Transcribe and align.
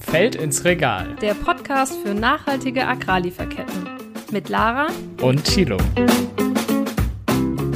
Feld 0.00 0.34
ins 0.34 0.64
Regal. 0.64 1.14
Der 1.20 1.34
Podcast 1.34 1.96
für 2.02 2.14
nachhaltige 2.14 2.86
Agrarlieferketten. 2.86 3.88
Mit 4.32 4.48
Lara 4.48 4.88
und 5.20 5.44
Thilo. 5.44 5.76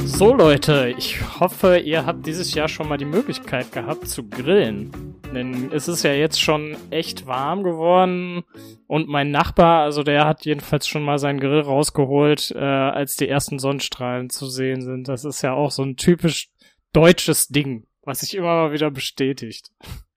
So 0.05 0.33
Leute, 0.33 0.93
ich 0.97 1.21
hoffe, 1.39 1.77
ihr 1.77 2.05
habt 2.05 2.25
dieses 2.25 2.53
Jahr 2.53 2.67
schon 2.67 2.87
mal 2.87 2.97
die 2.97 3.05
Möglichkeit 3.05 3.71
gehabt 3.71 4.07
zu 4.07 4.27
grillen. 4.27 4.91
Denn 5.33 5.71
es 5.71 5.87
ist 5.87 6.03
ja 6.03 6.13
jetzt 6.13 6.41
schon 6.41 6.77
echt 6.89 7.27
warm 7.27 7.63
geworden 7.63 8.43
und 8.87 9.09
mein 9.09 9.31
Nachbar, 9.31 9.83
also 9.83 10.03
der 10.03 10.25
hat 10.25 10.45
jedenfalls 10.45 10.87
schon 10.87 11.03
mal 11.03 11.19
seinen 11.19 11.39
Grill 11.39 11.59
rausgeholt, 11.59 12.51
äh, 12.55 12.59
als 12.59 13.17
die 13.17 13.27
ersten 13.27 13.59
Sonnenstrahlen 13.59 14.29
zu 14.29 14.47
sehen 14.47 14.81
sind. 14.81 15.07
Das 15.09 15.25
ist 15.25 15.41
ja 15.41 15.53
auch 15.53 15.71
so 15.71 15.83
ein 15.83 15.97
typisch 15.97 16.49
deutsches 16.93 17.49
Ding, 17.49 17.85
was 18.03 18.21
sich 18.21 18.35
immer 18.35 18.55
mal 18.55 18.71
wieder 18.71 18.91
bestätigt. 18.91 19.71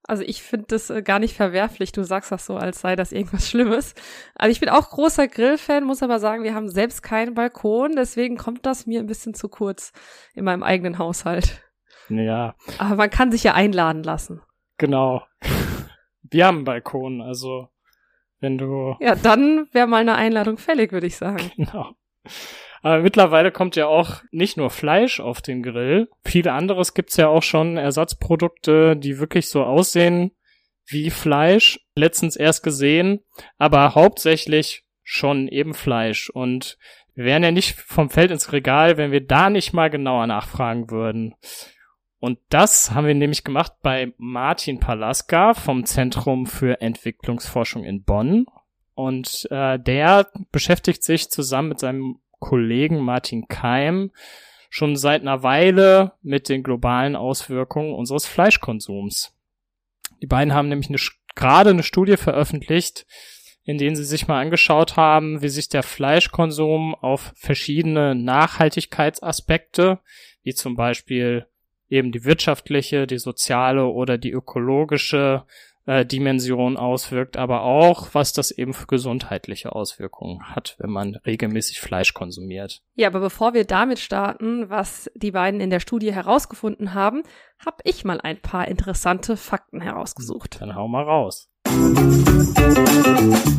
Also 0.09 0.23
ich 0.23 0.41
finde 0.41 0.65
das 0.69 0.89
äh, 0.89 1.03
gar 1.03 1.19
nicht 1.19 1.35
verwerflich. 1.35 1.91
Du 1.91 2.03
sagst 2.03 2.31
das 2.31 2.43
so, 2.43 2.57
als 2.57 2.81
sei 2.81 2.95
das 2.95 3.11
irgendwas 3.11 3.47
Schlimmes. 3.47 3.93
Also 4.33 4.51
ich 4.51 4.59
bin 4.59 4.67
auch 4.69 4.89
großer 4.89 5.27
Grillfan, 5.27 5.83
muss 5.83 6.01
aber 6.01 6.17
sagen, 6.19 6.43
wir 6.43 6.55
haben 6.55 6.67
selbst 6.67 7.03
keinen 7.03 7.35
Balkon, 7.35 7.95
deswegen 7.95 8.35
kommt 8.35 8.65
das 8.65 8.87
mir 8.87 9.01
ein 9.01 9.05
bisschen 9.05 9.35
zu 9.35 9.49
kurz 9.49 9.93
in 10.33 10.45
meinem 10.45 10.63
eigenen 10.63 10.97
Haushalt. 10.97 11.61
Ja. 12.09 12.55
Aber 12.79 12.95
man 12.95 13.11
kann 13.11 13.31
sich 13.31 13.43
ja 13.43 13.53
einladen 13.53 14.01
lassen. 14.01 14.41
Genau. 14.79 15.21
Wir 16.23 16.47
haben 16.47 16.57
einen 16.57 16.65
Balkon, 16.65 17.21
also 17.21 17.67
wenn 18.39 18.57
du. 18.57 18.95
Ja, 18.99 19.13
dann 19.13 19.67
wäre 19.73 19.85
mal 19.85 20.01
eine 20.01 20.15
Einladung 20.15 20.57
fällig, 20.57 20.91
würde 20.91 21.05
ich 21.05 21.17
sagen. 21.17 21.51
Genau. 21.55 21.91
Aber 22.81 22.99
mittlerweile 22.99 23.51
kommt 23.51 23.75
ja 23.75 23.87
auch 23.87 24.21
nicht 24.31 24.57
nur 24.57 24.69
Fleisch 24.69 25.19
auf 25.19 25.41
den 25.41 25.63
Grill. 25.63 26.09
Viele 26.23 26.53
anderes 26.53 26.93
gibt's 26.93 27.17
ja 27.17 27.27
auch 27.27 27.43
schon 27.43 27.77
Ersatzprodukte, 27.77 28.95
die 28.95 29.19
wirklich 29.19 29.49
so 29.49 29.63
aussehen 29.63 30.31
wie 30.85 31.09
Fleisch. 31.09 31.79
Letztens 31.95 32.35
erst 32.35 32.63
gesehen, 32.63 33.19
aber 33.57 33.95
hauptsächlich 33.95 34.85
schon 35.03 35.47
eben 35.47 35.73
Fleisch. 35.73 36.29
Und 36.29 36.77
wir 37.15 37.25
wären 37.25 37.43
ja 37.43 37.51
nicht 37.51 37.75
vom 37.75 38.09
Feld 38.09 38.31
ins 38.31 38.53
Regal, 38.53 38.97
wenn 38.97 39.11
wir 39.11 39.25
da 39.25 39.49
nicht 39.49 39.73
mal 39.73 39.89
genauer 39.89 40.27
nachfragen 40.27 40.89
würden. 40.89 41.35
Und 42.19 42.39
das 42.49 42.91
haben 42.91 43.07
wir 43.07 43.15
nämlich 43.15 43.43
gemacht 43.43 43.73
bei 43.81 44.13
Martin 44.17 44.79
Palaska 44.79 45.53
vom 45.53 45.85
Zentrum 45.85 46.45
für 46.45 46.81
Entwicklungsforschung 46.81 47.83
in 47.83 48.03
Bonn. 48.03 48.45
Und 48.93 49.47
äh, 49.51 49.79
der 49.79 50.29
beschäftigt 50.51 51.03
sich 51.03 51.29
zusammen 51.29 51.69
mit 51.69 51.79
seinem 51.79 52.19
Kollegen 52.39 52.99
Martin 52.99 53.47
Keim 53.47 54.11
schon 54.69 54.95
seit 54.95 55.21
einer 55.21 55.43
Weile 55.43 56.13
mit 56.21 56.47
den 56.47 56.63
globalen 56.63 57.15
Auswirkungen 57.15 57.93
unseres 57.93 58.25
Fleischkonsums. 58.25 59.35
Die 60.21 60.27
beiden 60.27 60.53
haben 60.53 60.69
nämlich 60.69 60.89
eine, 60.89 60.99
gerade 61.35 61.71
eine 61.71 61.83
Studie 61.83 62.17
veröffentlicht, 62.17 63.05
in 63.63 63.77
denen 63.77 63.95
sie 63.95 64.05
sich 64.05 64.27
mal 64.27 64.41
angeschaut 64.41 64.95
haben, 64.95 65.41
wie 65.41 65.49
sich 65.49 65.69
der 65.69 65.83
Fleischkonsum 65.83 66.95
auf 66.95 67.33
verschiedene 67.35 68.15
Nachhaltigkeitsaspekte, 68.15 69.99
wie 70.43 70.53
zum 70.53 70.75
Beispiel 70.75 71.47
eben 71.89 72.11
die 72.11 72.23
wirtschaftliche, 72.23 73.07
die 73.07 73.17
soziale 73.17 73.85
oder 73.85 74.17
die 74.17 74.31
ökologische 74.31 75.45
äh, 75.85 76.05
Dimension 76.05 76.77
auswirkt, 76.77 77.37
aber 77.37 77.63
auch, 77.63 78.09
was 78.13 78.33
das 78.33 78.51
eben 78.51 78.73
für 78.73 78.87
gesundheitliche 78.87 79.73
Auswirkungen 79.73 80.43
hat, 80.55 80.75
wenn 80.79 80.89
man 80.89 81.15
regelmäßig 81.25 81.79
Fleisch 81.79 82.13
konsumiert. 82.13 82.81
Ja, 82.95 83.07
aber 83.07 83.19
bevor 83.19 83.53
wir 83.53 83.65
damit 83.65 83.99
starten, 83.99 84.69
was 84.69 85.09
die 85.15 85.31
beiden 85.31 85.61
in 85.61 85.69
der 85.69 85.79
Studie 85.79 86.13
herausgefunden 86.13 86.93
haben, 86.93 87.23
habe 87.65 87.77
ich 87.83 88.05
mal 88.05 88.21
ein 88.21 88.41
paar 88.41 88.67
interessante 88.67 89.35
Fakten 89.37 89.81
herausgesucht. 89.81 90.57
Dann 90.59 90.75
hau 90.75 90.87
mal 90.87 91.03
raus. 91.03 91.49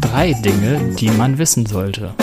Drei 0.01 0.33
Dinge, 0.43 0.95
die 0.97 1.11
man 1.11 1.39
wissen 1.39 1.67
sollte. 1.67 2.15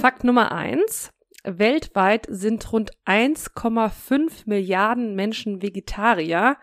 Fakt 0.00 0.24
Nummer 0.24 0.52
eins. 0.52 1.12
Weltweit 1.44 2.26
sind 2.28 2.72
rund 2.72 2.92
1,5 3.06 4.42
Milliarden 4.46 5.14
Menschen 5.14 5.62
Vegetarier 5.62 6.56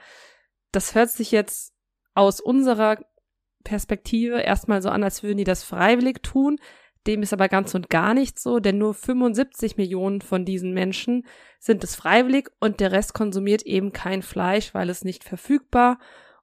das 0.72 0.96
hört 0.96 1.10
sich 1.10 1.32
jetzt 1.32 1.74
aus 2.14 2.40
unserer 2.40 2.98
Perspektive 3.64 4.40
erstmal 4.42 4.82
so 4.82 4.90
an, 4.90 5.04
als 5.04 5.24
würden 5.24 5.38
die 5.38 5.44
das 5.44 5.64
freiwillig 5.64 6.24
tun. 6.24 6.58
Dem 7.06 7.22
ist 7.22 7.34
aber 7.34 7.48
ganz 7.48 7.74
und 7.74 7.90
gar 7.90 8.14
nicht 8.14 8.40
so, 8.40 8.60
denn 8.60 8.78
nur 8.78 8.94
75 8.94 9.78
Millionen 9.78 10.22
von 10.22 10.46
diesen 10.46 10.74
Menschen 10.74 11.26
sind 11.60 11.84
es 11.84 11.96
freiwillig 11.96 12.50
und 12.60 12.80
der 12.80 12.92
Rest 12.92 13.14
konsumiert 13.14 13.64
eben 13.64 13.94
kein 13.94 14.22
Fleisch, 14.22 14.74
weil 14.74 14.90
es 14.90 15.06
nicht 15.06 15.24
verfügbar 15.24 16.00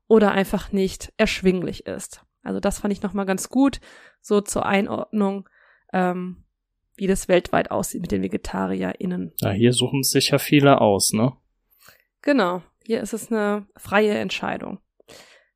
oder 0.06 0.32
einfach 0.32 0.72
nicht 0.72 1.12
erschwinglich 1.16 1.86
ist. 1.86 2.24
Also 2.42 2.60
das 2.60 2.78
fand 2.78 2.92
ich 2.92 3.02
nochmal 3.02 3.26
ganz 3.26 3.48
gut, 3.48 3.80
so 4.20 4.40
zur 4.40 4.64
Einordnung, 4.66 5.48
ähm, 5.92 6.44
wie 6.96 7.06
das 7.06 7.28
weltweit 7.28 7.70
aussieht 7.70 8.02
mit 8.02 8.12
den 8.12 8.22
VegetarierInnen. 8.22 9.32
Ja, 9.40 9.50
hier 9.50 9.72
suchen 9.72 10.02
sich 10.02 10.30
ja 10.30 10.38
viele 10.38 10.80
aus, 10.80 11.12
ne? 11.12 11.32
Genau. 12.22 12.62
Hier 12.86 13.00
ist 13.00 13.14
es 13.14 13.32
eine 13.32 13.66
freie 13.76 14.18
Entscheidung. 14.18 14.78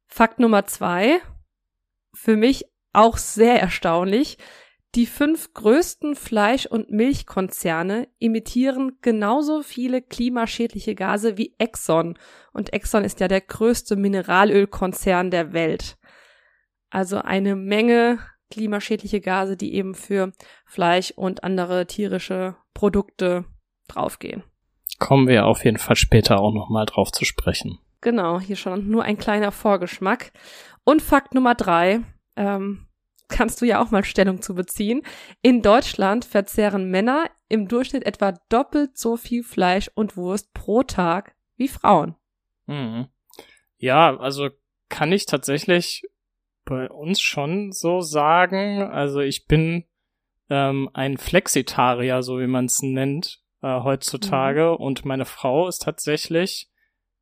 Fakt 0.07 0.39
Nummer 0.39 0.65
zwei, 0.65 1.21
für 2.15 2.37
mich 2.37 2.65
auch 2.95 3.19
sehr 3.19 3.61
erstaunlich. 3.61 4.39
Die 4.95 5.05
fünf 5.05 5.53
größten 5.53 6.15
Fleisch- 6.15 6.65
und 6.65 6.91
Milchkonzerne 6.91 8.09
emittieren 8.19 8.97
genauso 9.03 9.63
viele 9.63 10.01
klimaschädliche 10.01 10.95
Gase 10.95 11.37
wie 11.37 11.55
Exxon. 11.59 12.19
Und 12.55 12.73
Exxon 12.73 13.05
ist 13.05 13.21
ja 13.21 13.29
der 13.29 13.43
größte 13.43 13.97
Mineralölkonzern 13.97 15.31
der 15.31 15.53
Welt. 15.53 15.99
Also 16.89 17.19
eine 17.19 17.55
Menge 17.55 18.21
klimaschädliche 18.51 19.21
Gase, 19.21 19.59
die 19.59 19.75
eben 19.75 19.95
für 19.95 20.33
Fleisch 20.65 21.11
und 21.11 21.45
andere 21.45 21.87
tierische 21.87 22.57
Produkte 22.73 23.45
draufgehen 23.89 24.43
kommen 24.99 25.29
wir 25.29 25.47
auf 25.47 25.65
jeden 25.65 25.79
Fall 25.79 25.97
später 25.97 26.41
auch 26.41 26.53
nochmal 26.53 26.87
drauf 26.87 27.13
zu 27.13 27.25
sprechen. 27.25 27.79
Genau, 28.01 28.41
hier 28.41 28.57
schon 28.57 28.89
nur 28.89 29.05
ein 29.05 29.19
kleiner 29.19 29.53
Vorgeschmack. 29.53 30.33
Und 30.85 31.03
Fakt 31.03 31.35
Nummer 31.35 31.55
drei, 31.55 32.01
ähm, 32.37 32.87
kannst 33.29 33.61
du 33.61 33.67
ja 33.67 33.83
auch 33.83 33.91
mal 33.91 34.05
Stellung 34.05 34.41
zu 34.41 34.55
beziehen. 34.55 35.03
In 35.43 35.63
Deutschland 35.63 36.25
verzehren 36.25 36.91
Männer 36.91 37.27
im 37.49 37.69
Durchschnitt 37.69 38.07
etwa 38.07 38.33
doppelt 38.49 38.97
so 38.97 39.17
viel 39.17 39.43
Fleisch 39.43 39.91
und 39.95 40.17
Wurst 40.17 40.53
pro 40.55 40.83
Tag 40.83 41.35
wie 41.57 41.69
Frauen. 41.69 42.15
Mhm. 42.67 43.09
Ja, 43.77 44.17
also 44.17 44.51
kann 44.89 45.13
ich 45.13 45.27
tatsächlich 45.27 46.03
bei 46.65 46.89
uns 46.89 47.21
schon 47.21 47.73
so 47.73 48.01
sagen. 48.01 48.83
Also 48.83 49.21
ich 49.21 49.47
bin 49.47 49.85
ähm, 50.51 50.89
ein 50.95 51.17
Flexitarier, 51.19 52.23
so 52.23 52.41
wie 52.41 52.47
man 52.47 52.67
es 52.67 52.83
nennt 52.83 53.41
äh, 53.63 53.81
heutzutage 53.81 54.77
mhm. 54.79 54.85
und 54.85 55.05
meine 55.05 55.25
Frau 55.25 55.69
ist 55.69 55.83
tatsächlich 55.83 56.69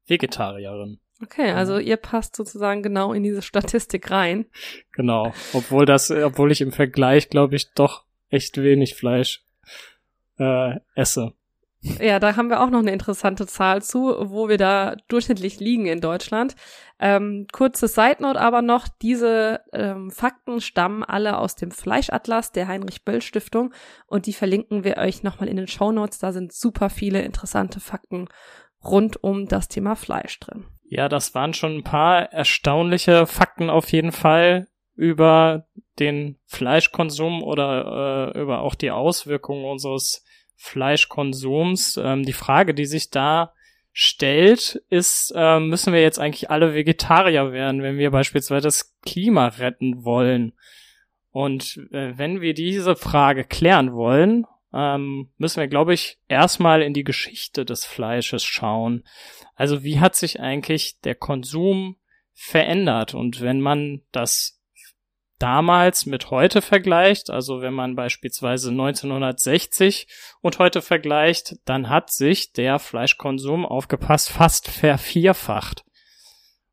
Vegetarierin. 0.06 1.00
Okay, 1.22 1.50
also 1.50 1.78
ihr 1.78 1.96
passt 1.96 2.36
sozusagen 2.36 2.82
genau 2.82 3.12
in 3.12 3.22
diese 3.22 3.40
Statistik 3.40 4.10
rein. 4.10 4.46
Genau, 4.92 5.32
obwohl 5.54 5.86
das, 5.86 6.10
obwohl 6.10 6.52
ich 6.52 6.60
im 6.60 6.72
Vergleich, 6.72 7.30
glaube 7.30 7.56
ich, 7.56 7.72
doch 7.72 8.04
echt 8.28 8.58
wenig 8.58 8.94
Fleisch 8.94 9.42
äh, 10.38 10.74
esse. 10.94 11.32
Ja, 12.00 12.18
da 12.18 12.36
haben 12.36 12.50
wir 12.50 12.60
auch 12.60 12.70
noch 12.70 12.80
eine 12.80 12.92
interessante 12.92 13.46
Zahl 13.46 13.82
zu, 13.82 14.14
wo 14.30 14.48
wir 14.48 14.58
da 14.58 14.96
durchschnittlich 15.08 15.60
liegen 15.60 15.86
in 15.86 16.00
Deutschland. 16.00 16.54
Ähm, 16.98 17.46
kurze 17.52 17.88
Side 17.88 18.16
Note 18.20 18.40
aber 18.40 18.62
noch, 18.62 18.88
diese 19.02 19.60
ähm, 19.72 20.10
Fakten 20.10 20.60
stammen 20.60 21.02
alle 21.04 21.38
aus 21.38 21.54
dem 21.54 21.70
Fleischatlas 21.70 22.52
der 22.52 22.68
Heinrich 22.68 23.04
Böll 23.04 23.20
Stiftung 23.20 23.74
und 24.06 24.26
die 24.26 24.32
verlinken 24.32 24.82
wir 24.84 24.96
euch 24.96 25.22
nochmal 25.22 25.48
in 25.48 25.56
den 25.56 25.68
Show 25.68 25.92
Notes. 25.92 26.18
Da 26.18 26.32
sind 26.32 26.52
super 26.52 26.88
viele 26.88 27.20
interessante 27.22 27.80
Fakten 27.80 28.28
rund 28.82 29.22
um 29.22 29.46
das 29.46 29.68
Thema 29.68 29.94
Fleisch 29.94 30.40
drin. 30.40 30.64
Ja, 30.88 31.08
das 31.08 31.34
waren 31.34 31.52
schon 31.52 31.78
ein 31.78 31.84
paar 31.84 32.32
erstaunliche 32.32 33.26
Fakten 33.26 33.70
auf 33.70 33.90
jeden 33.92 34.12
Fall 34.12 34.68
über 34.94 35.66
den 35.98 36.38
Fleischkonsum 36.46 37.42
oder 37.42 38.32
äh, 38.34 38.40
über 38.40 38.60
auch 38.60 38.74
die 38.74 38.90
Auswirkungen 38.90 39.64
unseres 39.64 40.24
Fleischkonsums. 40.56 41.98
Ähm, 42.02 42.24
die 42.24 42.32
Frage, 42.32 42.74
die 42.74 42.86
sich 42.86 43.10
da 43.10 43.52
stellt, 43.92 44.82
ist, 44.90 45.32
äh, 45.34 45.58
müssen 45.58 45.92
wir 45.92 46.02
jetzt 46.02 46.18
eigentlich 46.18 46.50
alle 46.50 46.74
Vegetarier 46.74 47.52
werden, 47.52 47.82
wenn 47.82 47.98
wir 47.98 48.10
beispielsweise 48.10 48.66
das 48.66 48.94
Klima 49.02 49.48
retten 49.48 50.04
wollen? 50.04 50.52
Und 51.30 51.78
äh, 51.92 52.16
wenn 52.16 52.40
wir 52.40 52.54
diese 52.54 52.96
Frage 52.96 53.44
klären 53.44 53.92
wollen, 53.92 54.46
ähm, 54.72 55.30
müssen 55.38 55.60
wir, 55.60 55.68
glaube 55.68 55.94
ich, 55.94 56.18
erstmal 56.28 56.82
in 56.82 56.92
die 56.92 57.04
Geschichte 57.04 57.64
des 57.64 57.84
Fleisches 57.84 58.44
schauen. 58.44 59.04
Also 59.54 59.82
wie 59.82 60.00
hat 60.00 60.16
sich 60.16 60.40
eigentlich 60.40 61.00
der 61.00 61.14
Konsum 61.14 61.96
verändert? 62.34 63.14
Und 63.14 63.40
wenn 63.40 63.60
man 63.60 64.02
das 64.12 64.60
damals 65.38 66.06
mit 66.06 66.30
heute 66.30 66.62
vergleicht, 66.62 67.30
also 67.30 67.60
wenn 67.60 67.74
man 67.74 67.96
beispielsweise 67.96 68.70
1960 68.70 70.06
und 70.40 70.58
heute 70.58 70.82
vergleicht, 70.82 71.56
dann 71.64 71.88
hat 71.88 72.10
sich 72.10 72.52
der 72.52 72.78
Fleischkonsum 72.78 73.66
aufgepasst 73.66 74.30
fast 74.30 74.68
vervierfacht. 74.68 75.84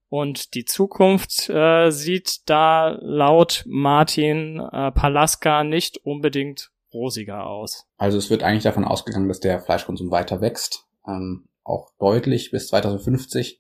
Und 0.09 0.53
die 0.53 0.65
Zukunft 0.65 1.49
äh, 1.49 1.89
sieht 1.89 2.47
da 2.47 2.89
laut 3.01 3.63
Martin 3.65 4.59
äh, 4.59 4.91
Palaska 4.91 5.63
nicht 5.63 5.97
unbedingt 6.05 6.69
rosiger 6.93 7.47
aus. 7.47 7.87
Also 7.97 8.19
es 8.19 8.29
wird 8.29 8.43
eigentlich 8.43 8.63
davon 8.63 8.85
ausgegangen, 8.85 9.27
dass 9.27 9.39
der 9.39 9.59
Fleischkonsum 9.59 10.11
weiter 10.11 10.39
wächst, 10.39 10.85
ähm, 11.07 11.47
auch 11.63 11.89
deutlich 11.97 12.51
bis 12.51 12.67
2050, 12.67 13.59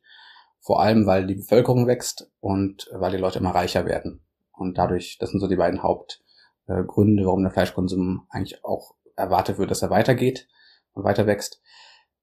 vor 0.59 0.79
allem 0.79 1.07
weil 1.07 1.25
die 1.25 1.35
Bevölkerung 1.35 1.87
wächst 1.87 2.31
und 2.39 2.87
weil 2.93 3.11
die 3.11 3.17
Leute 3.17 3.39
immer 3.39 3.55
reicher 3.55 3.85
werden. 3.85 4.23
Und 4.53 4.77
dadurch, 4.77 5.17
das 5.19 5.31
sind 5.31 5.39
so 5.39 5.47
die 5.47 5.55
beiden 5.55 5.83
Hauptgründe, 5.83 7.25
warum 7.25 7.43
der 7.43 7.51
Fleischkonsum 7.51 8.27
eigentlich 8.29 8.63
auch 8.63 8.95
erwartet 9.15 9.57
wird, 9.57 9.71
dass 9.71 9.81
er 9.81 9.89
weitergeht 9.89 10.47
und 10.93 11.03
weiter 11.03 11.27
wächst. 11.27 11.61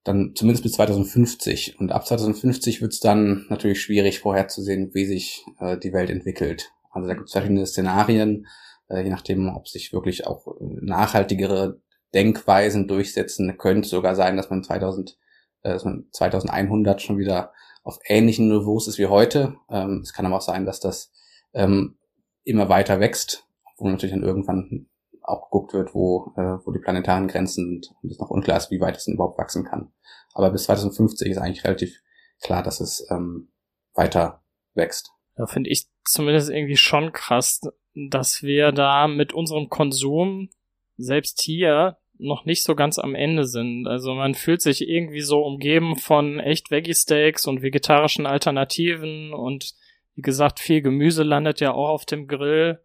Dann 0.05 0.33
zumindest 0.35 0.63
bis 0.63 0.73
2050. 0.73 1.79
Und 1.79 1.93
ab 1.93 2.07
2050 2.07 2.81
wird 2.81 2.93
es 2.93 3.01
dann 3.01 3.47
natürlich 3.49 3.83
schwierig 3.83 4.21
vorherzusehen, 4.21 4.95
wie 4.95 5.05
sich 5.05 5.45
äh, 5.59 5.77
die 5.77 5.93
Welt 5.93 6.11
entwickelt. 6.11 6.73
Also 6.91 7.07
da 7.07 7.15
gibt 7.15 7.27
es 7.27 7.33
verschiedene 7.33 7.67
Szenarien, 7.67 8.47
äh, 8.89 9.03
je 9.03 9.11
nachdem, 9.11 9.55
ob 9.55 9.69
sich 9.69 9.93
wirklich 9.93 10.27
auch 10.27 10.47
äh, 10.47 10.65
nachhaltigere 10.81 11.81
Denkweisen 12.15 12.89
durchsetzen. 12.89 13.57
Könnte 13.59 13.89
sogar 13.89 14.17
sein, 14.17 14.37
dass 14.37 14.49
man 14.51 14.65
2000, 14.65 15.19
äh, 15.63 15.71
dass 15.71 15.85
man 15.85 16.07
2100 16.13 17.03
schon 17.03 17.19
wieder 17.19 17.53
auf 17.83 17.99
ähnlichen 18.07 18.49
Niveaus 18.49 18.89
ist 18.89 18.99
wie 18.99 19.07
heute. 19.07 19.57
Ähm, 19.69 20.01
es 20.03 20.13
kann 20.13 20.27
aber 20.27 20.37
auch 20.37 20.43
sein, 20.43 20.65
dass 20.65 20.81
das 20.81 21.13
ähm, 21.53 21.97
immer 22.45 22.69
weiter 22.69 23.01
wächst, 23.01 23.47
wo 23.77 23.89
natürlich 23.89 24.15
dann 24.15 24.25
irgendwann 24.25 24.87
auch 25.23 25.51
geguckt 25.51 25.75
wird, 25.75 25.95
wo, 25.95 26.33
äh, 26.37 26.59
wo 26.65 26.73
die 26.73 26.81
planetaren 26.81 27.29
Grenzen 27.29 27.65
sind 27.65 27.95
und 28.03 28.11
es 28.11 28.19
noch 28.19 28.31
unklar 28.31 28.57
ist, 28.57 28.71
wie 28.71 28.81
weit 28.81 28.97
es 28.97 29.05
denn 29.05 29.15
überhaupt 29.15 29.39
wachsen 29.39 29.65
kann. 29.65 29.93
Aber 30.33 30.51
bis 30.51 30.65
2050 30.65 31.31
ist 31.31 31.39
eigentlich 31.39 31.65
relativ 31.65 32.01
klar, 32.41 32.63
dass 32.63 32.81
es 32.81 33.07
ähm, 33.11 33.51
weiter 33.95 34.43
wächst. 34.75 35.11
Da 35.37 35.47
finde 35.47 35.71
ich 35.71 35.87
zumindest 36.05 36.51
irgendwie 36.51 36.77
schon 36.77 37.13
krass, 37.13 37.61
dass 37.95 38.43
wir 38.43 38.73
da 38.73 39.09
mit 39.09 39.33
unserem 39.33 39.69
Konsum 39.69 40.51
selbst 40.97 41.41
hier 41.43 41.99
noch 42.19 42.45
nicht 42.45 42.63
so 42.63 42.75
ganz 42.75 42.99
am 42.99 43.15
Ende 43.15 43.47
sind. 43.47 43.87
Also 43.87 44.15
man 44.15 44.35
fühlt 44.35 44.61
sich 44.61 44.87
irgendwie 44.87 45.23
so 45.23 45.43
umgeben 45.43 45.97
von 45.97 46.39
echt 46.39 46.71
Veggie-Steaks 46.71 47.47
und 47.47 47.63
vegetarischen 47.63 48.27
Alternativen 48.27 49.33
und 49.33 49.75
wie 50.15 50.23
gesagt, 50.23 50.61
viel 50.61 50.83
Gemüse 50.83 51.23
landet 51.23 51.61
ja 51.61 51.73
auch 51.73 51.89
auf 51.89 52.05
dem 52.05 52.27
Grill. 52.27 52.81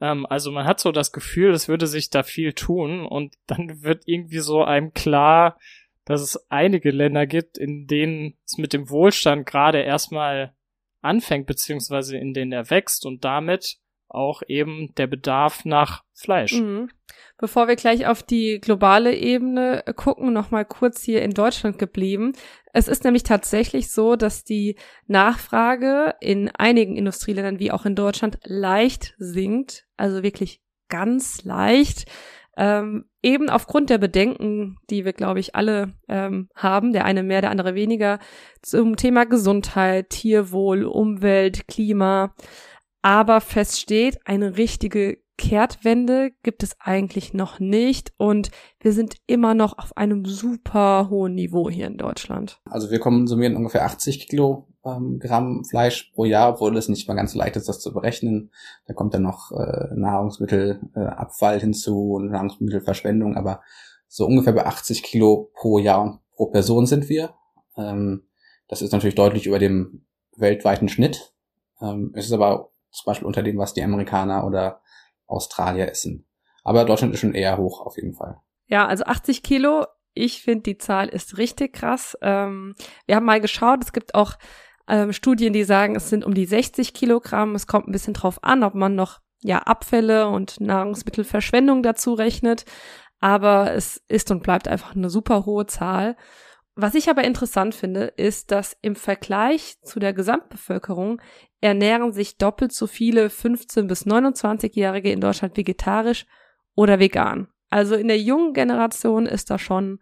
Ähm, 0.00 0.26
also 0.26 0.50
man 0.50 0.66
hat 0.66 0.80
so 0.80 0.92
das 0.92 1.12
Gefühl, 1.12 1.52
es 1.52 1.68
würde 1.68 1.86
sich 1.86 2.10
da 2.10 2.22
viel 2.22 2.52
tun 2.52 3.06
und 3.06 3.34
dann 3.46 3.82
wird 3.82 4.04
irgendwie 4.06 4.38
so 4.38 4.62
einem 4.62 4.92
klar, 4.92 5.58
dass 6.04 6.20
es 6.22 6.50
einige 6.50 6.90
Länder 6.90 7.26
gibt, 7.26 7.58
in 7.58 7.86
denen 7.86 8.38
es 8.46 8.56
mit 8.56 8.72
dem 8.72 8.88
Wohlstand 8.88 9.46
gerade 9.46 9.80
erstmal 9.80 10.54
anfängt, 11.02 11.46
beziehungsweise 11.46 12.16
in 12.16 12.32
denen 12.32 12.52
er 12.52 12.70
wächst 12.70 13.04
und 13.06 13.24
damit 13.24 13.78
auch 14.08 14.42
eben 14.46 14.94
der 14.96 15.06
Bedarf 15.06 15.64
nach 15.64 16.04
Fleisch. 16.14 16.54
Mhm. 16.54 16.90
Bevor 17.36 17.68
wir 17.68 17.76
gleich 17.76 18.06
auf 18.06 18.22
die 18.22 18.60
globale 18.60 19.14
Ebene 19.14 19.84
gucken, 19.94 20.32
nochmal 20.32 20.64
kurz 20.64 21.02
hier 21.02 21.22
in 21.22 21.32
Deutschland 21.32 21.78
geblieben. 21.78 22.32
Es 22.72 22.88
ist 22.88 23.04
nämlich 23.04 23.22
tatsächlich 23.22 23.90
so, 23.90 24.16
dass 24.16 24.44
die 24.44 24.76
Nachfrage 25.06 26.14
in 26.20 26.50
einigen 26.50 26.96
Industrieländern 26.96 27.60
wie 27.60 27.70
auch 27.70 27.86
in 27.86 27.94
Deutschland 27.94 28.38
leicht 28.44 29.14
sinkt, 29.18 29.86
also 29.96 30.22
wirklich 30.22 30.62
ganz 30.88 31.44
leicht. 31.44 32.06
Ähm, 32.56 33.04
eben 33.22 33.50
aufgrund 33.50 33.88
der 33.88 33.98
Bedenken, 33.98 34.78
die 34.90 35.04
wir, 35.04 35.12
glaube 35.12 35.38
ich, 35.38 35.54
alle 35.54 35.94
ähm, 36.08 36.48
haben, 36.56 36.92
der 36.92 37.04
eine 37.04 37.22
mehr, 37.22 37.40
der 37.40 37.50
andere 37.50 37.76
weniger, 37.76 38.18
zum 38.62 38.96
Thema 38.96 39.26
Gesundheit, 39.26 40.10
Tierwohl, 40.10 40.84
Umwelt, 40.84 41.68
Klima. 41.68 42.34
Aber 43.08 43.40
feststeht, 43.40 44.18
eine 44.26 44.58
richtige 44.58 45.16
Kehrtwende 45.38 46.30
gibt 46.42 46.62
es 46.62 46.76
eigentlich 46.78 47.32
noch 47.32 47.58
nicht 47.58 48.12
und 48.18 48.50
wir 48.80 48.92
sind 48.92 49.14
immer 49.26 49.54
noch 49.54 49.78
auf 49.78 49.96
einem 49.96 50.26
super 50.26 51.08
hohen 51.08 51.34
Niveau 51.34 51.70
hier 51.70 51.86
in 51.86 51.96
Deutschland. 51.96 52.60
Also 52.66 52.90
wir 52.90 52.98
konsumieren 52.98 53.56
ungefähr 53.56 53.86
80 53.86 54.28
Kilogramm 54.28 54.66
ähm, 54.84 55.64
Fleisch 55.64 56.12
pro 56.14 56.26
Jahr, 56.26 56.50
obwohl 56.50 56.76
es 56.76 56.90
nicht 56.90 57.08
mal 57.08 57.14
ganz 57.14 57.32
so 57.32 57.38
leicht 57.38 57.56
ist, 57.56 57.66
das 57.66 57.80
zu 57.80 57.94
berechnen. 57.94 58.50
Da 58.86 58.92
kommt 58.92 59.14
dann 59.14 59.22
noch 59.22 59.52
äh, 59.52 59.86
Nahrungsmittelabfall 59.94 61.56
äh, 61.56 61.60
hinzu 61.60 62.12
und 62.12 62.30
Nahrungsmittelverschwendung, 62.30 63.38
aber 63.38 63.62
so 64.06 64.26
ungefähr 64.26 64.52
bei 64.52 64.66
80 64.66 65.02
Kilo 65.02 65.50
pro 65.54 65.78
Jahr 65.78 66.02
und 66.02 66.20
pro 66.36 66.48
Person 66.48 66.84
sind 66.84 67.08
wir. 67.08 67.32
Ähm, 67.74 68.24
das 68.68 68.82
ist 68.82 68.92
natürlich 68.92 69.14
deutlich 69.14 69.46
über 69.46 69.58
dem 69.58 70.04
weltweiten 70.36 70.90
Schnitt. 70.90 71.32
Ähm, 71.80 72.12
es 72.14 72.26
ist 72.26 72.32
aber 72.32 72.70
zum 72.90 73.10
Beispiel 73.10 73.26
unter 73.26 73.42
dem, 73.42 73.58
was 73.58 73.74
die 73.74 73.82
Amerikaner 73.82 74.44
oder 74.46 74.80
Australier 75.26 75.90
essen. 75.90 76.26
Aber 76.64 76.84
Deutschland 76.84 77.14
ist 77.14 77.20
schon 77.20 77.34
eher 77.34 77.56
hoch 77.56 77.80
auf 77.84 77.96
jeden 77.96 78.14
Fall. 78.14 78.40
Ja, 78.66 78.86
also 78.86 79.04
80 79.04 79.42
Kilo. 79.42 79.86
Ich 80.14 80.42
finde, 80.42 80.62
die 80.62 80.78
Zahl 80.78 81.08
ist 81.08 81.38
richtig 81.38 81.72
krass. 81.72 82.16
Ähm, 82.22 82.74
wir 83.06 83.16
haben 83.16 83.26
mal 83.26 83.40
geschaut, 83.40 83.82
es 83.82 83.92
gibt 83.92 84.14
auch 84.14 84.34
ähm, 84.88 85.12
Studien, 85.12 85.52
die 85.52 85.64
sagen, 85.64 85.96
es 85.96 86.10
sind 86.10 86.24
um 86.24 86.34
die 86.34 86.46
60 86.46 86.94
Kilogramm. 86.94 87.54
Es 87.54 87.66
kommt 87.66 87.88
ein 87.88 87.92
bisschen 87.92 88.14
drauf 88.14 88.42
an, 88.42 88.64
ob 88.64 88.74
man 88.74 88.94
noch 88.94 89.20
ja 89.40 89.58
Abfälle 89.60 90.28
und 90.28 90.60
Nahrungsmittelverschwendung 90.60 91.82
dazu 91.82 92.14
rechnet. 92.14 92.64
Aber 93.20 93.72
es 93.72 94.02
ist 94.08 94.30
und 94.30 94.42
bleibt 94.42 94.68
einfach 94.68 94.94
eine 94.94 95.10
super 95.10 95.44
hohe 95.44 95.66
Zahl. 95.66 96.16
Was 96.80 96.94
ich 96.94 97.10
aber 97.10 97.24
interessant 97.24 97.74
finde, 97.74 98.04
ist, 98.04 98.52
dass 98.52 98.78
im 98.82 98.94
Vergleich 98.94 99.80
zu 99.82 99.98
der 99.98 100.12
Gesamtbevölkerung 100.12 101.20
ernähren 101.60 102.12
sich 102.12 102.36
doppelt 102.36 102.70
so 102.70 102.86
viele 102.86 103.26
15- 103.26 103.88
bis 103.88 104.06
29-Jährige 104.06 105.10
in 105.10 105.20
Deutschland 105.20 105.56
vegetarisch 105.56 106.24
oder 106.76 107.00
vegan. 107.00 107.48
Also 107.68 107.96
in 107.96 108.06
der 108.06 108.20
jungen 108.20 108.52
Generation 108.54 109.26
ist 109.26 109.50
da 109.50 109.58
schon, 109.58 109.98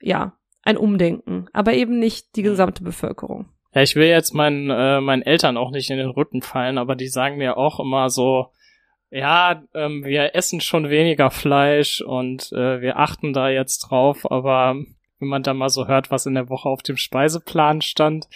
ja, 0.00 0.36
ein 0.64 0.76
Umdenken, 0.76 1.46
aber 1.52 1.74
eben 1.74 2.00
nicht 2.00 2.34
die 2.34 2.42
gesamte 2.42 2.82
Bevölkerung. 2.82 3.50
Ja, 3.72 3.82
ich 3.82 3.94
will 3.94 4.08
jetzt 4.08 4.34
meinen, 4.34 4.70
äh, 4.70 5.00
meinen 5.00 5.22
Eltern 5.22 5.56
auch 5.56 5.70
nicht 5.70 5.88
in 5.88 5.98
den 5.98 6.10
Rücken 6.10 6.42
fallen, 6.42 6.78
aber 6.78 6.96
die 6.96 7.06
sagen 7.06 7.36
mir 7.36 7.56
auch 7.56 7.78
immer 7.78 8.10
so, 8.10 8.48
ja, 9.10 9.62
ähm, 9.72 10.04
wir 10.04 10.34
essen 10.34 10.60
schon 10.60 10.90
weniger 10.90 11.30
Fleisch 11.30 12.00
und 12.00 12.50
äh, 12.50 12.80
wir 12.80 12.98
achten 12.98 13.32
da 13.32 13.50
jetzt 13.50 13.78
drauf, 13.78 14.28
aber 14.28 14.82
wenn 15.18 15.28
man 15.28 15.42
da 15.42 15.54
mal 15.54 15.68
so 15.68 15.86
hört, 15.86 16.10
was 16.10 16.26
in 16.26 16.34
der 16.34 16.48
Woche 16.48 16.68
auf 16.68 16.82
dem 16.82 16.96
Speiseplan 16.96 17.80
stand, 17.80 18.28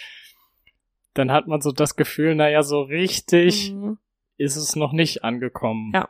dann 1.13 1.31
hat 1.31 1.47
man 1.47 1.61
so 1.61 1.71
das 1.71 1.95
Gefühl, 1.95 2.35
naja, 2.35 2.63
so 2.63 2.81
richtig 2.81 3.71
mhm. 3.71 3.97
ist 4.37 4.55
es 4.55 4.75
noch 4.75 4.93
nicht 4.93 5.23
angekommen. 5.23 5.91
Ja. 5.93 6.09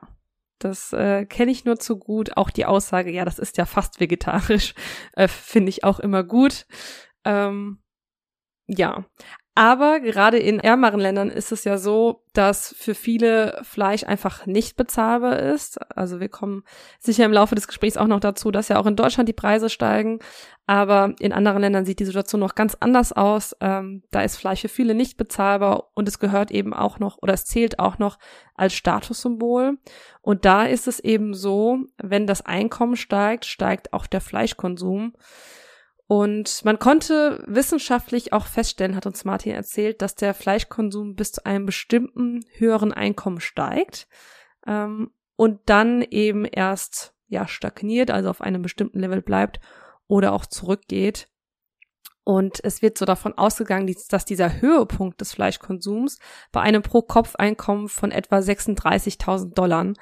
Das 0.60 0.94
äh, 0.94 1.26
kenne 1.26 1.52
ich 1.52 1.66
nur 1.66 1.78
zu 1.78 1.98
gut. 1.98 2.38
Auch 2.38 2.50
die 2.50 2.66
Aussage, 2.66 3.12
ja, 3.12 3.26
das 3.26 3.38
ist 3.38 3.58
ja 3.58 3.66
fast 3.66 4.00
vegetarisch, 4.00 4.74
äh, 5.14 5.28
finde 5.28 5.70
ich 5.70 5.84
auch 5.84 6.00
immer 6.00 6.24
gut. 6.24 6.66
Ähm, 7.26 7.84
ja, 8.68 9.06
aber 9.56 10.00
gerade 10.00 10.40
in 10.40 10.60
ärmeren 10.60 11.00
Ländern 11.00 11.30
ist 11.30 11.52
es 11.52 11.64
ja 11.64 11.78
so, 11.78 12.24
dass 12.34 12.74
für 12.76 12.96
viele 12.96 13.62
Fleisch 13.62 14.04
einfach 14.04 14.48
nicht 14.48 14.76
bezahlbar 14.78 15.38
ist. 15.38 15.80
Also 15.96 16.20
wir 16.20 16.30
kommen 16.30 16.64
sicher 17.00 17.24
im 17.26 17.34
Laufe 17.34 17.54
des 17.54 17.68
Gesprächs 17.68 17.96
auch 17.96 18.08
noch 18.08 18.20
dazu, 18.20 18.50
dass 18.50 18.70
ja 18.70 18.80
auch 18.80 18.88
in 18.88 18.96
Deutschland 18.96 19.30
die 19.30 19.34
Preise 19.34 19.70
steigen. 19.70 20.18
Aber 20.66 21.14
in 21.20 21.34
anderen 21.34 21.62
Ländern 21.62 21.86
sieht 21.86 22.00
die 22.00 22.06
Situation 22.06 22.42
noch 22.42 22.56
ganz 22.56 22.76
anders 22.80 23.14
aus. 23.14 23.56
Ähm, 23.62 24.02
da 24.10 24.24
ist 24.24 24.38
Fleisch 24.38 24.62
für 24.62 24.70
viele 24.70 24.96
nicht 24.96 25.18
bezahlbar 25.18 25.92
und 25.94 26.08
es 26.08 26.18
gehört 26.18 26.50
eben 26.50 26.74
auch 26.74 26.98
noch 26.98 27.20
oder 27.22 27.34
es 27.34 27.46
zählt 27.46 27.78
auch 27.78 28.00
noch 28.00 28.18
als 28.56 28.74
Statussymbol. 28.74 29.78
Und 30.22 30.46
da 30.46 30.64
ist 30.64 30.88
es 30.88 31.00
eben 31.00 31.36
so, 31.36 31.78
wenn 31.98 32.26
das 32.26 32.44
Einkommen 32.44 32.96
steigt, 32.96 33.46
steigt 33.46 33.94
auch 33.94 34.08
der 34.08 34.22
Fleischkonsum. 34.22 35.14
Und 36.08 36.66
man 36.66 36.80
konnte 36.80 37.44
wissenschaftlich 37.48 38.34
auch 38.34 38.46
feststellen, 38.46 38.96
hat 38.96 39.06
uns 39.06 39.24
Martin 39.26 39.54
erzählt, 39.54 40.02
dass 40.02 40.16
der 40.16 40.34
Fleischkonsum 40.34 41.16
bis 41.16 41.32
zu 41.32 41.46
einem 41.46 41.66
bestimmten 41.66 42.46
höheren 42.58 42.92
Einkommen 42.92 43.40
steigt 43.40 44.08
ähm, 44.68 45.12
und 45.36 45.62
dann 45.66 46.02
eben 46.02 46.46
erst 46.46 47.14
ja 47.28 47.48
stagniert, 47.48 48.12
also 48.12 48.30
auf 48.30 48.42
einem 48.42 48.62
bestimmten 48.62 49.00
Level 49.00 49.22
bleibt 49.22 49.60
oder 50.08 50.34
auch 50.34 50.46
zurückgeht. 50.46 51.30
Und 52.26 52.64
es 52.64 52.82
wird 52.82 52.98
so 52.98 53.06
davon 53.06 53.38
ausgegangen, 53.38 53.94
dass 54.10 54.26
dieser 54.26 54.62
Höhepunkt 54.62 55.20
des 55.20 55.34
Fleischkonsums 55.34 56.20
bei 56.52 56.62
einem 56.62 56.82
Pro-Kopf-Einkommen 56.82 57.90
von 57.90 58.12
etwa 58.12 58.38
36.000 58.38 59.54
Dollar 59.54 59.94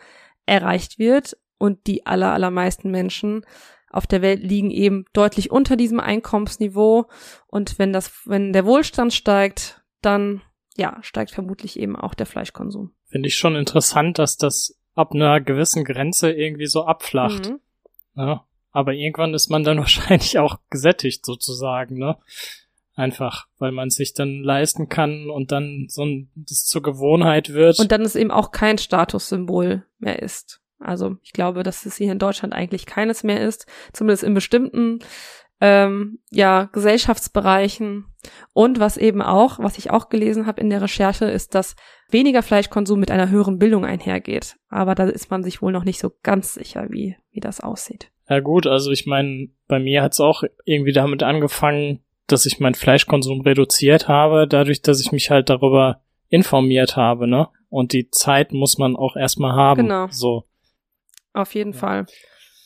erreicht 0.45 0.99
wird 0.99 1.37
und 1.57 1.87
die 1.87 2.05
aller, 2.05 2.31
allermeisten 2.31 2.91
Menschen 2.91 3.45
auf 3.91 4.07
der 4.07 4.21
Welt 4.21 4.41
liegen 4.41 4.71
eben 4.71 5.05
deutlich 5.13 5.51
unter 5.51 5.75
diesem 5.75 5.99
Einkommensniveau. 5.99 7.07
Und 7.47 7.77
wenn 7.77 7.93
das, 7.93 8.11
wenn 8.25 8.53
der 8.53 8.65
Wohlstand 8.65 9.13
steigt, 9.13 9.83
dann 10.01 10.41
ja, 10.77 10.97
steigt 11.01 11.31
vermutlich 11.31 11.77
eben 11.77 11.95
auch 11.95 12.13
der 12.13 12.25
Fleischkonsum. 12.25 12.91
Finde 13.07 13.27
ich 13.27 13.35
schon 13.35 13.55
interessant, 13.55 14.19
dass 14.19 14.37
das 14.37 14.79
ab 14.95 15.13
einer 15.13 15.41
gewissen 15.41 15.83
Grenze 15.83 16.31
irgendwie 16.31 16.67
so 16.67 16.85
abflacht. 16.85 17.49
Mhm. 17.49 17.59
Ja, 18.15 18.45
aber 18.71 18.93
irgendwann 18.93 19.33
ist 19.33 19.49
man 19.49 19.63
dann 19.63 19.77
wahrscheinlich 19.79 20.39
auch 20.39 20.59
gesättigt 20.69 21.25
sozusagen, 21.25 21.97
ne? 21.97 22.17
Einfach, 22.93 23.47
weil 23.57 23.71
man 23.71 23.87
es 23.87 23.95
sich 23.95 24.13
dann 24.13 24.43
leisten 24.43 24.89
kann 24.89 25.29
und 25.29 25.51
dann 25.51 25.87
so 25.87 26.03
ein, 26.03 26.29
das 26.35 26.65
zur 26.65 26.83
Gewohnheit 26.83 27.53
wird. 27.53 27.79
Und 27.79 27.91
dann 27.91 28.01
es 28.01 28.15
eben 28.15 28.31
auch 28.31 28.51
kein 28.51 28.77
Statussymbol 28.77 29.85
mehr 29.97 30.21
ist. 30.21 30.60
Also 30.83 31.17
ich 31.23 31.33
glaube, 31.33 31.63
dass 31.63 31.85
es 31.85 31.97
hier 31.97 32.11
in 32.11 32.19
Deutschland 32.19 32.53
eigentlich 32.53 32.85
keines 32.85 33.23
mehr 33.23 33.41
ist, 33.41 33.65
zumindest 33.93 34.23
in 34.23 34.33
bestimmten 34.33 34.99
ähm, 35.61 36.19
ja, 36.31 36.69
Gesellschaftsbereichen. 36.73 38.05
Und 38.53 38.79
was 38.79 38.97
eben 38.97 39.21
auch, 39.21 39.59
was 39.59 39.77
ich 39.77 39.91
auch 39.91 40.09
gelesen 40.09 40.47
habe 40.47 40.61
in 40.61 40.69
der 40.69 40.81
Recherche, 40.81 41.25
ist, 41.25 41.55
dass 41.55 41.75
weniger 42.09 42.43
Fleischkonsum 42.43 42.99
mit 42.99 43.11
einer 43.11 43.29
höheren 43.29 43.59
Bildung 43.59 43.85
einhergeht. 43.85 44.57
Aber 44.69 44.95
da 44.95 45.05
ist 45.05 45.31
man 45.31 45.43
sich 45.43 45.61
wohl 45.61 45.71
noch 45.71 45.85
nicht 45.85 45.99
so 45.99 46.11
ganz 46.23 46.53
sicher, 46.53 46.87
wie, 46.89 47.15
wie 47.31 47.39
das 47.39 47.61
aussieht. 47.61 48.11
Ja 48.29 48.39
gut, 48.39 48.65
also 48.65 48.91
ich 48.91 49.05
meine, 49.05 49.49
bei 49.67 49.79
mir 49.79 50.01
hat 50.01 50.13
es 50.13 50.19
auch 50.19 50.43
irgendwie 50.65 50.93
damit 50.93 51.23
angefangen, 51.23 51.99
dass 52.27 52.45
ich 52.45 52.59
meinen 52.59 52.75
Fleischkonsum 52.75 53.41
reduziert 53.41 54.07
habe, 54.07 54.47
dadurch, 54.47 54.81
dass 54.81 55.01
ich 55.01 55.11
mich 55.11 55.29
halt 55.29 55.49
darüber 55.49 56.01
informiert 56.29 56.95
habe, 56.95 57.27
ne? 57.27 57.49
Und 57.69 57.93
die 57.93 58.09
Zeit 58.09 58.53
muss 58.53 58.77
man 58.77 58.95
auch 58.95 59.15
erstmal 59.15 59.53
haben. 59.53 59.83
Genau. 59.83 60.07
So. 60.09 60.45
Auf 61.33 61.55
jeden 61.55 61.73
ja. 61.73 61.79
Fall. 61.79 62.05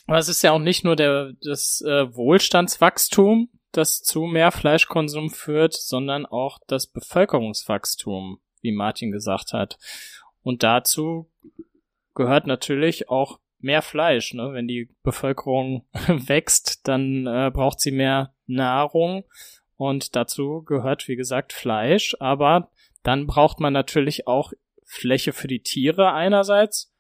Aber 0.08 0.18
es 0.18 0.30
ist 0.30 0.44
ja 0.44 0.52
auch 0.52 0.60
nicht 0.60 0.84
nur 0.84 0.96
der, 0.96 1.34
das 1.42 1.82
äh, 1.82 2.14
Wohlstandswachstum, 2.14 3.50
das 3.72 4.02
zu 4.02 4.22
mehr 4.24 4.52
Fleischkonsum 4.52 5.30
führt, 5.30 5.74
sondern 5.74 6.26
auch 6.26 6.60
das 6.68 6.88
Bevölkerungswachstum, 6.88 8.40
wie 8.62 8.72
Martin 8.72 9.12
gesagt 9.12 9.54
hat. 9.54 9.78
Und 10.44 10.64
dazu 10.64 11.32
gehört 12.14 12.48
natürlich 12.48 13.10
auch 13.10 13.40
mehr 13.60 13.82
Fleisch. 13.82 14.34
Ne? 14.34 14.54
Wenn 14.54 14.68
die 14.68 14.90
Bevölkerung 15.04 15.88
wächst, 16.08 16.88
dann 16.88 17.26
äh, 17.26 17.52
braucht 17.52 17.80
sie 17.80 17.92
mehr 17.92 18.34
Nahrung 18.46 19.26
und 19.76 20.16
dazu 20.16 20.64
gehört, 20.64 21.08
wie 21.08 21.16
gesagt, 21.16 21.52
Fleisch. 21.52 22.16
Aber 22.20 22.70
dann 23.04 23.28
braucht 23.28 23.60
man 23.60 23.74
natürlich 23.74 24.28
auch 24.28 24.54
Fläche 24.86 25.34
für 25.34 25.48
die 25.48 25.62
Tiere 25.62 26.14
einerseits 26.14 26.95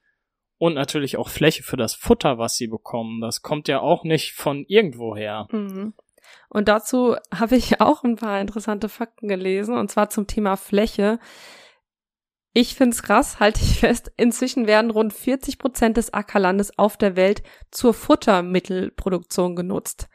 und 0.57 0.73
natürlich 0.73 1.17
auch 1.17 1.29
Fläche 1.29 1.63
für 1.63 1.77
das 1.77 1.93
Futter, 1.93 2.37
was 2.37 2.55
sie 2.55 2.67
bekommen. 2.67 3.21
Das 3.21 3.41
kommt 3.41 3.67
ja 3.67 3.79
auch 3.79 4.03
nicht 4.03 4.33
von 4.33 4.65
irgendwoher. 4.67 5.47
Mhm. 5.51 5.93
Und 6.49 6.67
dazu 6.67 7.15
habe 7.33 7.55
ich 7.55 7.81
auch 7.81 8.03
ein 8.03 8.15
paar 8.15 8.41
interessante 8.41 8.89
Fakten 8.89 9.27
gelesen, 9.27 9.77
und 9.77 9.91
zwar 9.91 10.09
zum 10.09 10.27
Thema 10.27 10.55
Fläche. 10.55 11.19
Ich 12.53 12.75
finde 12.75 12.95
es 12.95 13.03
krass, 13.03 13.39
halte 13.39 13.59
ich 13.61 13.79
fest. 13.79 14.13
Inzwischen 14.15 14.65
werden 14.65 14.89
rund 14.89 15.11
40 15.11 15.59
Prozent 15.59 15.97
des 15.97 16.13
Ackerlandes 16.13 16.79
auf 16.79 16.95
der 16.95 17.17
Welt 17.17 17.43
zur 17.69 17.93
Futtermittelproduktion 17.93 19.57
genutzt. 19.57 20.07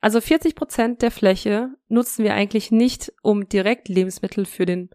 Also 0.00 0.20
40 0.20 0.54
Prozent 0.54 1.02
der 1.02 1.10
Fläche 1.10 1.70
nutzen 1.88 2.24
wir 2.24 2.34
eigentlich 2.34 2.70
nicht, 2.70 3.12
um 3.22 3.48
direkt 3.48 3.88
Lebensmittel 3.88 4.44
für 4.44 4.66
den 4.66 4.90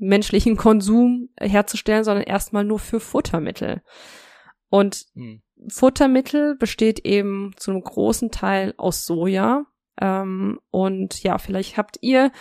menschlichen 0.00 0.56
Konsum 0.56 1.28
herzustellen, 1.38 2.04
sondern 2.04 2.24
erstmal 2.24 2.64
nur 2.64 2.78
für 2.78 2.98
Futtermittel. 3.00 3.82
Und 4.70 5.06
hm. 5.14 5.42
Futtermittel 5.68 6.56
besteht 6.56 7.00
eben 7.00 7.52
zu 7.56 7.70
einem 7.70 7.82
großen 7.82 8.30
Teil 8.30 8.74
aus 8.78 9.04
Soja. 9.04 9.66
Ähm, 10.00 10.58
und 10.70 11.22
ja, 11.22 11.38
vielleicht 11.38 11.76
habt 11.76 11.98
ihr 12.00 12.32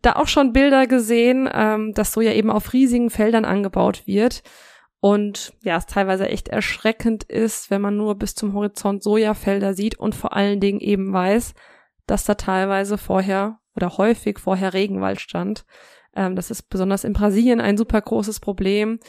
da 0.00 0.14
auch 0.14 0.28
schon 0.28 0.52
Bilder 0.52 0.86
gesehen, 0.86 1.48
ähm, 1.52 1.92
dass 1.94 2.12
Soja 2.12 2.32
eben 2.32 2.50
auf 2.50 2.72
riesigen 2.72 3.10
Feldern 3.10 3.44
angebaut 3.44 4.06
wird. 4.06 4.42
Und 5.00 5.52
ja, 5.64 5.76
es 5.76 5.86
teilweise 5.86 6.28
echt 6.28 6.48
erschreckend 6.48 7.24
ist, 7.24 7.70
wenn 7.70 7.80
man 7.80 7.96
nur 7.96 8.14
bis 8.14 8.36
zum 8.36 8.54
Horizont 8.54 9.02
Sojafelder 9.02 9.74
sieht 9.74 9.98
und 9.98 10.14
vor 10.14 10.32
allen 10.34 10.60
Dingen 10.60 10.80
eben 10.80 11.12
weiß, 11.12 11.54
dass 12.06 12.24
da 12.24 12.34
teilweise 12.34 12.98
vorher 12.98 13.58
oder 13.74 13.96
häufig 13.96 14.38
vorher 14.38 14.74
Regenwald 14.74 15.20
stand. 15.20 15.64
Ähm, 16.14 16.36
das 16.36 16.50
ist 16.50 16.70
besonders 16.70 17.04
in 17.04 17.12
Brasilien 17.12 17.60
ein 17.60 17.76
super 17.76 18.00
großes 18.00 18.40
Problem. 18.40 19.00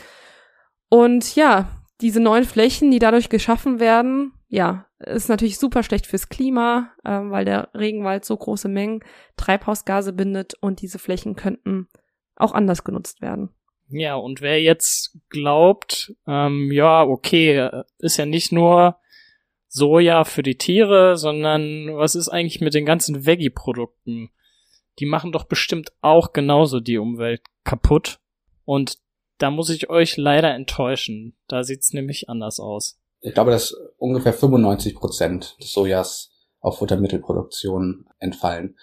Und 0.89 1.35
ja, 1.35 1.69
diese 2.01 2.19
neuen 2.19 2.43
Flächen, 2.43 2.91
die 2.91 2.99
dadurch 2.99 3.29
geschaffen 3.29 3.79
werden, 3.79 4.33
ja, 4.47 4.85
ist 4.99 5.29
natürlich 5.29 5.57
super 5.57 5.83
schlecht 5.83 6.05
fürs 6.05 6.29
Klima, 6.29 6.91
äh, 7.03 7.09
weil 7.09 7.45
der 7.45 7.69
Regenwald 7.73 8.25
so 8.25 8.37
große 8.37 8.67
Mengen 8.67 9.03
Treibhausgase 9.37 10.13
bindet 10.13 10.53
und 10.61 10.81
diese 10.81 10.99
Flächen 10.99 11.35
könnten 11.35 11.87
auch 12.35 12.53
anders 12.53 12.83
genutzt 12.83 13.21
werden. 13.21 13.49
Ja, 13.89 14.15
und 14.15 14.41
wer 14.41 14.61
jetzt 14.61 15.17
glaubt, 15.29 16.13
ähm, 16.27 16.71
ja, 16.71 17.03
okay, 17.03 17.69
ist 17.99 18.17
ja 18.17 18.25
nicht 18.25 18.51
nur 18.51 18.97
Soja 19.67 20.23
für 20.23 20.43
die 20.43 20.57
Tiere, 20.57 21.17
sondern 21.17 21.95
was 21.95 22.15
ist 22.15 22.29
eigentlich 22.29 22.61
mit 22.61 22.73
den 22.73 22.85
ganzen 22.85 23.25
Veggie-Produkten? 23.25 24.29
Die 24.99 25.05
machen 25.05 25.31
doch 25.31 25.45
bestimmt 25.45 25.91
auch 26.01 26.33
genauso 26.33 26.79
die 26.79 26.97
Umwelt 26.97 27.41
kaputt. 27.63 28.19
Und 28.65 28.97
da 29.37 29.51
muss 29.51 29.69
ich 29.69 29.89
euch 29.89 30.17
leider 30.17 30.53
enttäuschen. 30.53 31.35
Da 31.47 31.63
sieht's 31.63 31.93
nämlich 31.93 32.29
anders 32.29 32.59
aus. 32.59 32.99
Ich 33.21 33.33
glaube, 33.33 33.51
dass 33.51 33.75
ungefähr 33.97 34.33
95 34.33 34.95
Prozent 34.95 35.57
des 35.61 35.71
Sojas 35.71 36.31
auf 36.59 36.77
Futtermittelproduktion 36.77 38.05
entfallen. 38.19 38.77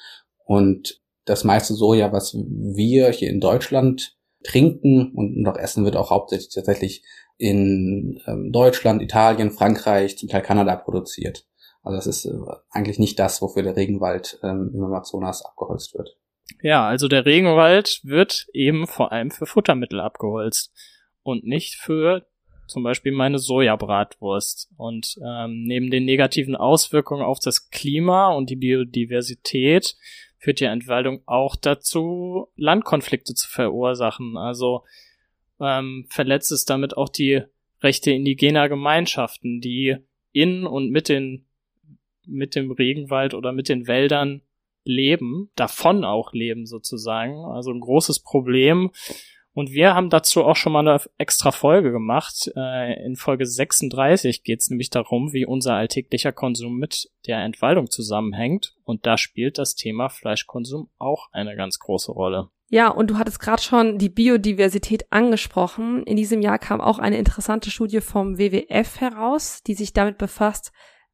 Und 0.44 1.00
das 1.24 1.44
meiste 1.44 1.74
Soja, 1.74 2.12
was 2.12 2.34
wir 2.34 3.10
hier 3.10 3.30
in 3.30 3.40
Deutschland 3.40 4.16
trinken 4.42 5.12
und 5.14 5.40
noch 5.40 5.56
essen, 5.56 5.84
wird 5.84 5.96
auch 5.96 6.10
hauptsächlich 6.10 6.52
tatsächlich 6.52 7.04
in 7.36 8.20
ähm, 8.26 8.52
Deutschland, 8.52 9.02
Italien, 9.02 9.50
Frankreich, 9.50 10.18
zum 10.18 10.28
Teil 10.28 10.42
Kanada 10.42 10.76
produziert. 10.76 11.46
Also 11.82 11.96
das 11.96 12.06
ist 12.06 12.24
äh, 12.26 12.38
eigentlich 12.70 12.98
nicht 12.98 13.18
das, 13.18 13.40
wofür 13.40 13.62
der 13.62 13.76
Regenwald 13.76 14.38
ähm, 14.42 14.70
im 14.74 14.84
Amazonas 14.84 15.44
abgeholzt 15.44 15.94
wird. 15.94 16.16
Ja, 16.62 16.86
also 16.86 17.08
der 17.08 17.26
Regenwald 17.26 18.00
wird 18.02 18.46
eben 18.52 18.86
vor 18.86 19.12
allem 19.12 19.30
für 19.30 19.46
Futtermittel 19.46 20.00
abgeholzt 20.00 20.72
und 21.22 21.44
nicht 21.44 21.76
für 21.76 22.26
zum 22.66 22.82
Beispiel 22.82 23.12
meine 23.12 23.38
Sojabratwurst. 23.38 24.70
Und 24.76 25.16
ähm, 25.24 25.64
neben 25.64 25.90
den 25.90 26.04
negativen 26.04 26.56
Auswirkungen 26.56 27.22
auf 27.22 27.38
das 27.40 27.70
Klima 27.70 28.28
und 28.32 28.48
die 28.48 28.56
Biodiversität 28.56 29.96
führt 30.38 30.60
die 30.60 30.64
Entwaldung 30.64 31.22
auch 31.26 31.56
dazu, 31.56 32.48
Landkonflikte 32.56 33.34
zu 33.34 33.48
verursachen. 33.48 34.36
Also 34.36 34.84
ähm, 35.60 36.06
verletzt 36.08 36.52
es 36.52 36.64
damit 36.64 36.96
auch 36.96 37.08
die 37.08 37.42
Rechte 37.82 38.10
indigener 38.12 38.68
Gemeinschaften, 38.68 39.60
die 39.60 39.96
in 40.32 40.66
und 40.66 40.90
mit 40.90 41.08
den 41.08 41.46
mit 42.30 42.54
dem 42.54 42.70
Regenwald 42.70 43.34
oder 43.34 43.52
mit 43.52 43.68
den 43.68 43.86
Wäldern 43.86 44.42
leben, 44.84 45.50
davon 45.56 46.04
auch 46.04 46.32
leben 46.32 46.66
sozusagen. 46.66 47.44
Also 47.44 47.70
ein 47.70 47.80
großes 47.80 48.20
Problem. 48.20 48.90
Und 49.52 49.72
wir 49.72 49.94
haben 49.94 50.10
dazu 50.10 50.44
auch 50.44 50.56
schon 50.56 50.72
mal 50.72 50.86
eine 50.86 51.00
extra 51.18 51.50
Folge 51.50 51.90
gemacht. 51.90 52.50
Äh, 52.56 53.04
in 53.04 53.16
Folge 53.16 53.46
36 53.46 54.44
geht 54.44 54.60
es 54.60 54.70
nämlich 54.70 54.90
darum, 54.90 55.32
wie 55.32 55.44
unser 55.44 55.74
alltäglicher 55.74 56.32
Konsum 56.32 56.78
mit 56.78 57.10
der 57.26 57.38
Entwaldung 57.40 57.90
zusammenhängt. 57.90 58.74
Und 58.84 59.06
da 59.06 59.18
spielt 59.18 59.58
das 59.58 59.74
Thema 59.74 60.08
Fleischkonsum 60.08 60.88
auch 60.98 61.28
eine 61.32 61.56
ganz 61.56 61.78
große 61.80 62.12
Rolle. 62.12 62.48
Ja, 62.72 62.88
und 62.88 63.10
du 63.10 63.18
hattest 63.18 63.40
gerade 63.40 63.60
schon 63.60 63.98
die 63.98 64.08
Biodiversität 64.08 65.10
angesprochen. 65.10 66.04
In 66.04 66.16
diesem 66.16 66.40
Jahr 66.40 66.60
kam 66.60 66.80
auch 66.80 67.00
eine 67.00 67.18
interessante 67.18 67.72
Studie 67.72 68.00
vom 68.00 68.38
WWF 68.38 69.00
heraus, 69.00 69.64
die 69.64 69.74
sich 69.74 69.92
damit 69.92 70.18
befasst, 70.18 70.70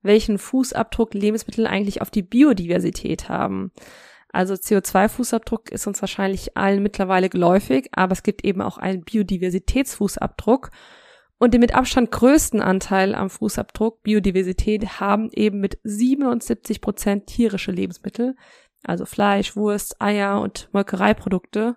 welchen 0.06 0.38
Fußabdruck 0.38 1.14
Lebensmittel 1.14 1.66
eigentlich 1.66 2.02
auf 2.02 2.10
die 2.10 2.22
Biodiversität 2.22 3.28
haben. 3.28 3.72
Also 4.32 4.54
CO2-Fußabdruck 4.54 5.70
ist 5.70 5.86
uns 5.86 6.00
wahrscheinlich 6.02 6.56
allen 6.56 6.82
mittlerweile 6.82 7.28
geläufig, 7.28 7.88
aber 7.92 8.12
es 8.12 8.22
gibt 8.22 8.44
eben 8.44 8.60
auch 8.60 8.76
einen 8.78 9.02
Biodiversitätsfußabdruck. 9.02 10.70
Und 11.38 11.52
den 11.52 11.60
mit 11.60 11.74
Abstand 11.74 12.10
größten 12.10 12.60
Anteil 12.60 13.14
am 13.14 13.28
Fußabdruck 13.28 14.02
Biodiversität 14.02 15.00
haben 15.00 15.30
eben 15.32 15.60
mit 15.60 15.78
77 15.84 16.80
Prozent 16.80 17.26
tierische 17.26 17.72
Lebensmittel, 17.72 18.36
also 18.84 19.04
Fleisch, 19.04 19.56
Wurst, 19.56 20.00
Eier 20.00 20.40
und 20.40 20.68
Molkereiprodukte. 20.72 21.76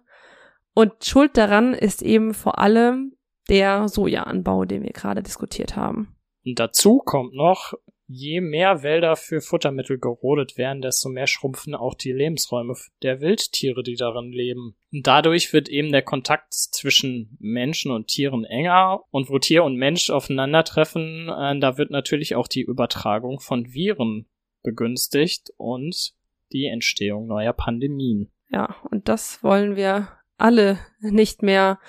Und 0.73 1.03
Schuld 1.03 1.35
daran 1.37 1.73
ist 1.73 2.01
eben 2.01 2.33
vor 2.33 2.59
allem 2.59 3.17
der 3.49 3.89
Sojaanbau, 3.89 4.65
den 4.65 4.83
wir 4.83 4.91
gerade 4.91 5.23
diskutiert 5.23 5.75
haben. 5.75 6.15
Dazu 6.55 6.99
kommt 6.99 7.33
noch, 7.33 7.73
je 8.11 8.41
mehr 8.41 8.81
Wälder 8.81 9.15
für 9.15 9.39
Futtermittel 9.39 9.99
gerodet 9.99 10.57
werden, 10.57 10.81
desto 10.81 11.09
mehr 11.09 11.27
schrumpfen 11.27 11.75
auch 11.75 11.93
die 11.93 12.11
Lebensräume 12.11 12.73
der 13.03 13.21
Wildtiere, 13.21 13.83
die 13.83 13.95
darin 13.95 14.31
leben. 14.31 14.75
Und 14.91 15.05
dadurch 15.05 15.53
wird 15.53 15.69
eben 15.69 15.91
der 15.91 16.01
Kontakt 16.01 16.51
zwischen 16.51 17.37
Menschen 17.39 17.91
und 17.91 18.07
Tieren 18.07 18.45
enger 18.45 19.03
und 19.11 19.29
wo 19.29 19.37
Tier 19.37 19.63
und 19.63 19.75
Mensch 19.75 20.09
aufeinandertreffen, 20.09 21.29
äh, 21.29 21.59
da 21.59 21.77
wird 21.77 21.91
natürlich 21.91 22.35
auch 22.35 22.47
die 22.47 22.63
Übertragung 22.63 23.39
von 23.39 23.73
Viren 23.73 24.27
begünstigt 24.63 25.51
und 25.57 26.13
die 26.51 26.65
Entstehung 26.65 27.27
neuer 27.27 27.53
Pandemien. 27.53 28.31
Ja, 28.49 28.75
und 28.89 29.07
das 29.07 29.43
wollen 29.43 29.75
wir 29.75 30.07
alle 30.37 30.79
nicht 30.99 31.43
mehr 31.43 31.79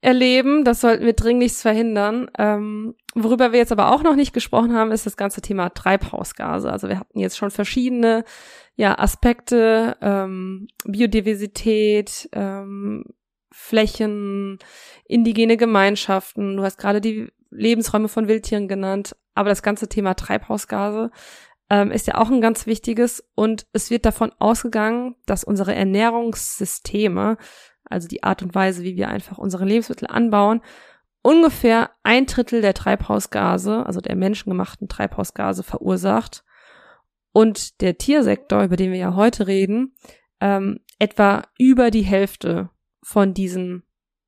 erleben. 0.00 0.64
Das 0.64 0.80
sollten 0.80 1.04
wir 1.04 1.12
dringlichst 1.12 1.62
verhindern. 1.62 2.30
Ähm, 2.38 2.94
worüber 3.14 3.52
wir 3.52 3.58
jetzt 3.58 3.72
aber 3.72 3.92
auch 3.92 4.02
noch 4.02 4.16
nicht 4.16 4.32
gesprochen 4.32 4.74
haben, 4.74 4.92
ist 4.92 5.06
das 5.06 5.16
ganze 5.16 5.40
Thema 5.40 5.70
Treibhausgase. 5.70 6.70
Also 6.70 6.88
wir 6.88 6.98
hatten 6.98 7.18
jetzt 7.18 7.36
schon 7.36 7.50
verschiedene 7.50 8.24
ja, 8.76 8.98
Aspekte, 8.98 9.96
ähm, 10.00 10.68
Biodiversität, 10.84 12.28
ähm, 12.32 13.04
Flächen, 13.52 14.58
indigene 15.04 15.56
Gemeinschaften. 15.56 16.56
Du 16.56 16.62
hast 16.62 16.78
gerade 16.78 17.00
die 17.00 17.30
Lebensräume 17.50 18.08
von 18.08 18.28
Wildtieren 18.28 18.68
genannt, 18.68 19.16
aber 19.34 19.48
das 19.48 19.62
ganze 19.62 19.88
Thema 19.88 20.14
Treibhausgase 20.14 21.10
ähm, 21.68 21.90
ist 21.90 22.06
ja 22.06 22.16
auch 22.16 22.30
ein 22.30 22.40
ganz 22.40 22.66
wichtiges 22.66 23.24
und 23.34 23.66
es 23.72 23.90
wird 23.90 24.04
davon 24.04 24.32
ausgegangen, 24.38 25.16
dass 25.26 25.44
unsere 25.44 25.74
Ernährungssysteme, 25.74 27.38
also 27.90 28.08
die 28.08 28.22
Art 28.22 28.42
und 28.42 28.54
Weise, 28.54 28.82
wie 28.82 28.96
wir 28.96 29.08
einfach 29.08 29.38
unsere 29.38 29.64
Lebensmittel 29.64 30.06
anbauen, 30.08 30.62
ungefähr 31.22 31.90
ein 32.02 32.26
Drittel 32.26 32.62
der 32.62 32.74
Treibhausgase, 32.74 33.84
also 33.84 34.00
der 34.00 34.16
menschengemachten 34.16 34.88
Treibhausgase 34.88 35.62
verursacht 35.62 36.44
und 37.32 37.80
der 37.80 37.98
Tiersektor, 37.98 38.64
über 38.64 38.76
den 38.76 38.92
wir 38.92 38.98
ja 38.98 39.14
heute 39.14 39.46
reden, 39.46 39.94
ähm, 40.40 40.80
etwa 40.98 41.42
über 41.58 41.90
die 41.90 42.02
Hälfte 42.02 42.70
von 43.02 43.34
diesen 43.34 43.82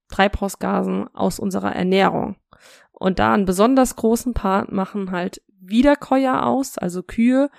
Treibhausgasen 0.09 1.09
aus 1.15 1.39
unserer 1.39 1.75
Ernährung. 1.75 2.37
Und 2.93 3.19
da 3.19 3.33
einen 3.33 3.47
besonders 3.47 3.97
großen 3.97 4.35
Part 4.35 4.71
machen 4.71 5.11
halt 5.11 5.43
Wiederkäuer 5.59 6.47
aus, 6.47 6.79
also 6.79 7.03
Kühe. 7.03 7.51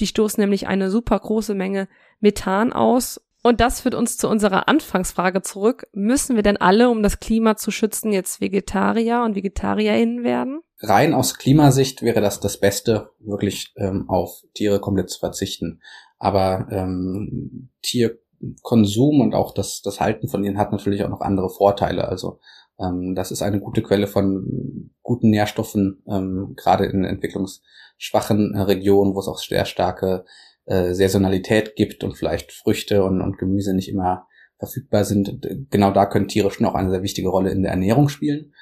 Die 0.00 0.06
stoßen 0.06 0.40
nämlich 0.40 0.66
eine 0.66 0.90
super 0.90 1.18
große 1.18 1.54
Menge 1.54 1.88
Methan 2.20 2.72
aus. 2.72 3.20
Und 3.42 3.60
das 3.60 3.80
führt 3.80 3.96
uns 3.96 4.16
zu 4.16 4.28
unserer 4.28 4.68
Anfangsfrage 4.68 5.42
zurück. 5.42 5.88
Müssen 5.92 6.36
wir 6.36 6.44
denn 6.44 6.56
alle, 6.56 6.88
um 6.90 7.02
das 7.02 7.18
Klima 7.18 7.56
zu 7.56 7.70
schützen, 7.72 8.12
jetzt 8.12 8.40
Vegetarier 8.40 9.22
und 9.24 9.34
VegetarierInnen 9.34 10.22
werden? 10.22 10.62
Rein 10.80 11.12
aus 11.12 11.38
Klimasicht 11.38 12.02
wäre 12.02 12.20
das 12.20 12.40
das 12.40 12.58
Beste, 12.58 13.10
wirklich 13.18 13.72
ähm, 13.76 14.08
auf 14.08 14.42
Tiere 14.54 14.80
komplett 14.80 15.10
zu 15.10 15.18
verzichten. 15.18 15.80
Aber 16.18 16.68
ähm, 16.70 17.70
Tierkonsum 17.82 19.20
und 19.20 19.34
auch 19.34 19.52
das, 19.54 19.82
das 19.82 20.00
Halten 20.00 20.28
von 20.28 20.44
ihnen 20.44 20.58
hat 20.58 20.70
natürlich 20.70 21.02
auch 21.02 21.08
noch 21.08 21.20
andere 21.20 21.50
Vorteile. 21.50 22.06
Also 22.06 22.38
ähm, 22.78 23.14
das 23.16 23.32
ist 23.32 23.42
eine 23.42 23.60
gute 23.60 23.82
Quelle 23.82 24.06
von 24.06 24.90
guten 25.02 25.30
Nährstoffen, 25.30 26.02
ähm, 26.08 26.54
gerade 26.56 26.86
in 26.86 27.04
entwicklungsschwachen 27.04 28.56
Regionen, 28.56 29.14
wo 29.14 29.20
es 29.20 29.28
auch 29.28 29.38
sehr 29.38 29.64
starke 29.64 30.24
äh, 30.66 30.94
Saisonalität 30.94 31.76
gibt 31.76 32.04
und 32.04 32.16
vielleicht 32.16 32.52
Früchte 32.52 33.04
und, 33.04 33.20
und 33.20 33.38
Gemüse 33.38 33.74
nicht 33.74 33.88
immer 33.88 34.26
verfügbar 34.58 35.04
sind. 35.04 35.46
Genau 35.70 35.90
da 35.90 36.06
können 36.06 36.28
Tiere 36.28 36.50
schon 36.50 36.66
auch 36.66 36.74
eine 36.74 36.90
sehr 36.90 37.02
wichtige 37.02 37.28
Rolle 37.28 37.50
in 37.50 37.62
der 37.62 37.72
Ernährung 37.72 38.08
spielen. 38.08 38.52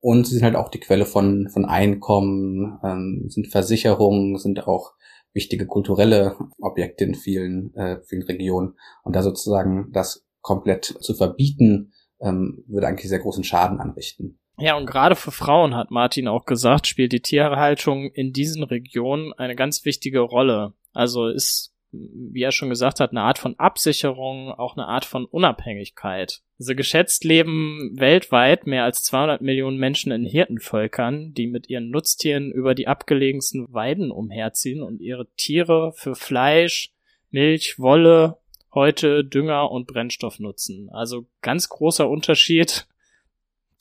Und 0.00 0.26
sie 0.26 0.34
sind 0.34 0.44
halt 0.44 0.56
auch 0.56 0.68
die 0.68 0.80
Quelle 0.80 1.04
von, 1.04 1.48
von 1.48 1.64
Einkommen, 1.64 2.78
ähm, 2.82 3.26
sind 3.28 3.48
Versicherungen, 3.48 4.36
sind 4.38 4.66
auch 4.66 4.94
wichtige 5.32 5.66
kulturelle 5.66 6.36
Objekte 6.60 7.04
in 7.04 7.14
vielen, 7.14 7.74
äh, 7.74 8.00
vielen 8.04 8.22
Regionen. 8.22 8.74
Und 9.04 9.14
da 9.14 9.22
sozusagen 9.22 9.90
das 9.92 10.26
komplett 10.40 10.84
zu 10.84 11.14
verbieten, 11.14 11.92
ähm, 12.20 12.64
würde 12.66 12.88
eigentlich 12.88 13.08
sehr 13.08 13.20
großen 13.20 13.44
Schaden 13.44 13.78
anrichten. 13.78 14.40
Ja, 14.62 14.76
und 14.76 14.86
gerade 14.86 15.16
für 15.16 15.32
Frauen, 15.32 15.74
hat 15.74 15.90
Martin 15.90 16.28
auch 16.28 16.44
gesagt, 16.44 16.86
spielt 16.86 17.10
die 17.10 17.18
Tierhaltung 17.18 18.12
in 18.12 18.32
diesen 18.32 18.62
Regionen 18.62 19.32
eine 19.32 19.56
ganz 19.56 19.84
wichtige 19.84 20.20
Rolle. 20.20 20.72
Also 20.92 21.26
ist, 21.26 21.74
wie 21.90 22.44
er 22.44 22.52
schon 22.52 22.68
gesagt 22.68 23.00
hat, 23.00 23.10
eine 23.10 23.22
Art 23.22 23.38
von 23.38 23.58
Absicherung, 23.58 24.52
auch 24.52 24.76
eine 24.76 24.86
Art 24.86 25.04
von 25.04 25.24
Unabhängigkeit. 25.24 26.42
Also 26.60 26.76
geschätzt 26.76 27.24
leben 27.24 27.90
weltweit 27.94 28.68
mehr 28.68 28.84
als 28.84 29.02
200 29.02 29.40
Millionen 29.40 29.78
Menschen 29.78 30.12
in 30.12 30.24
Hirtenvölkern, 30.24 31.34
die 31.34 31.48
mit 31.48 31.68
ihren 31.68 31.90
Nutztieren 31.90 32.52
über 32.52 32.76
die 32.76 32.86
abgelegensten 32.86 33.66
Weiden 33.74 34.12
umherziehen 34.12 34.80
und 34.80 35.00
ihre 35.00 35.26
Tiere 35.36 35.92
für 35.96 36.14
Fleisch, 36.14 36.92
Milch, 37.32 37.80
Wolle 37.80 38.38
heute 38.72 39.24
Dünger 39.24 39.72
und 39.72 39.88
Brennstoff 39.88 40.38
nutzen. 40.38 40.88
Also 40.90 41.26
ganz 41.40 41.68
großer 41.68 42.08
Unterschied 42.08 42.86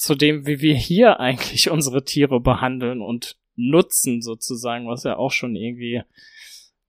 zu 0.01 0.15
dem, 0.15 0.47
wie 0.47 0.61
wir 0.61 0.75
hier 0.75 1.19
eigentlich 1.19 1.69
unsere 1.69 2.03
Tiere 2.03 2.39
behandeln 2.39 3.01
und 3.01 3.37
nutzen 3.55 4.21
sozusagen, 4.21 4.87
was 4.87 5.03
ja 5.03 5.17
auch 5.17 5.31
schon 5.31 5.55
irgendwie 5.55 6.01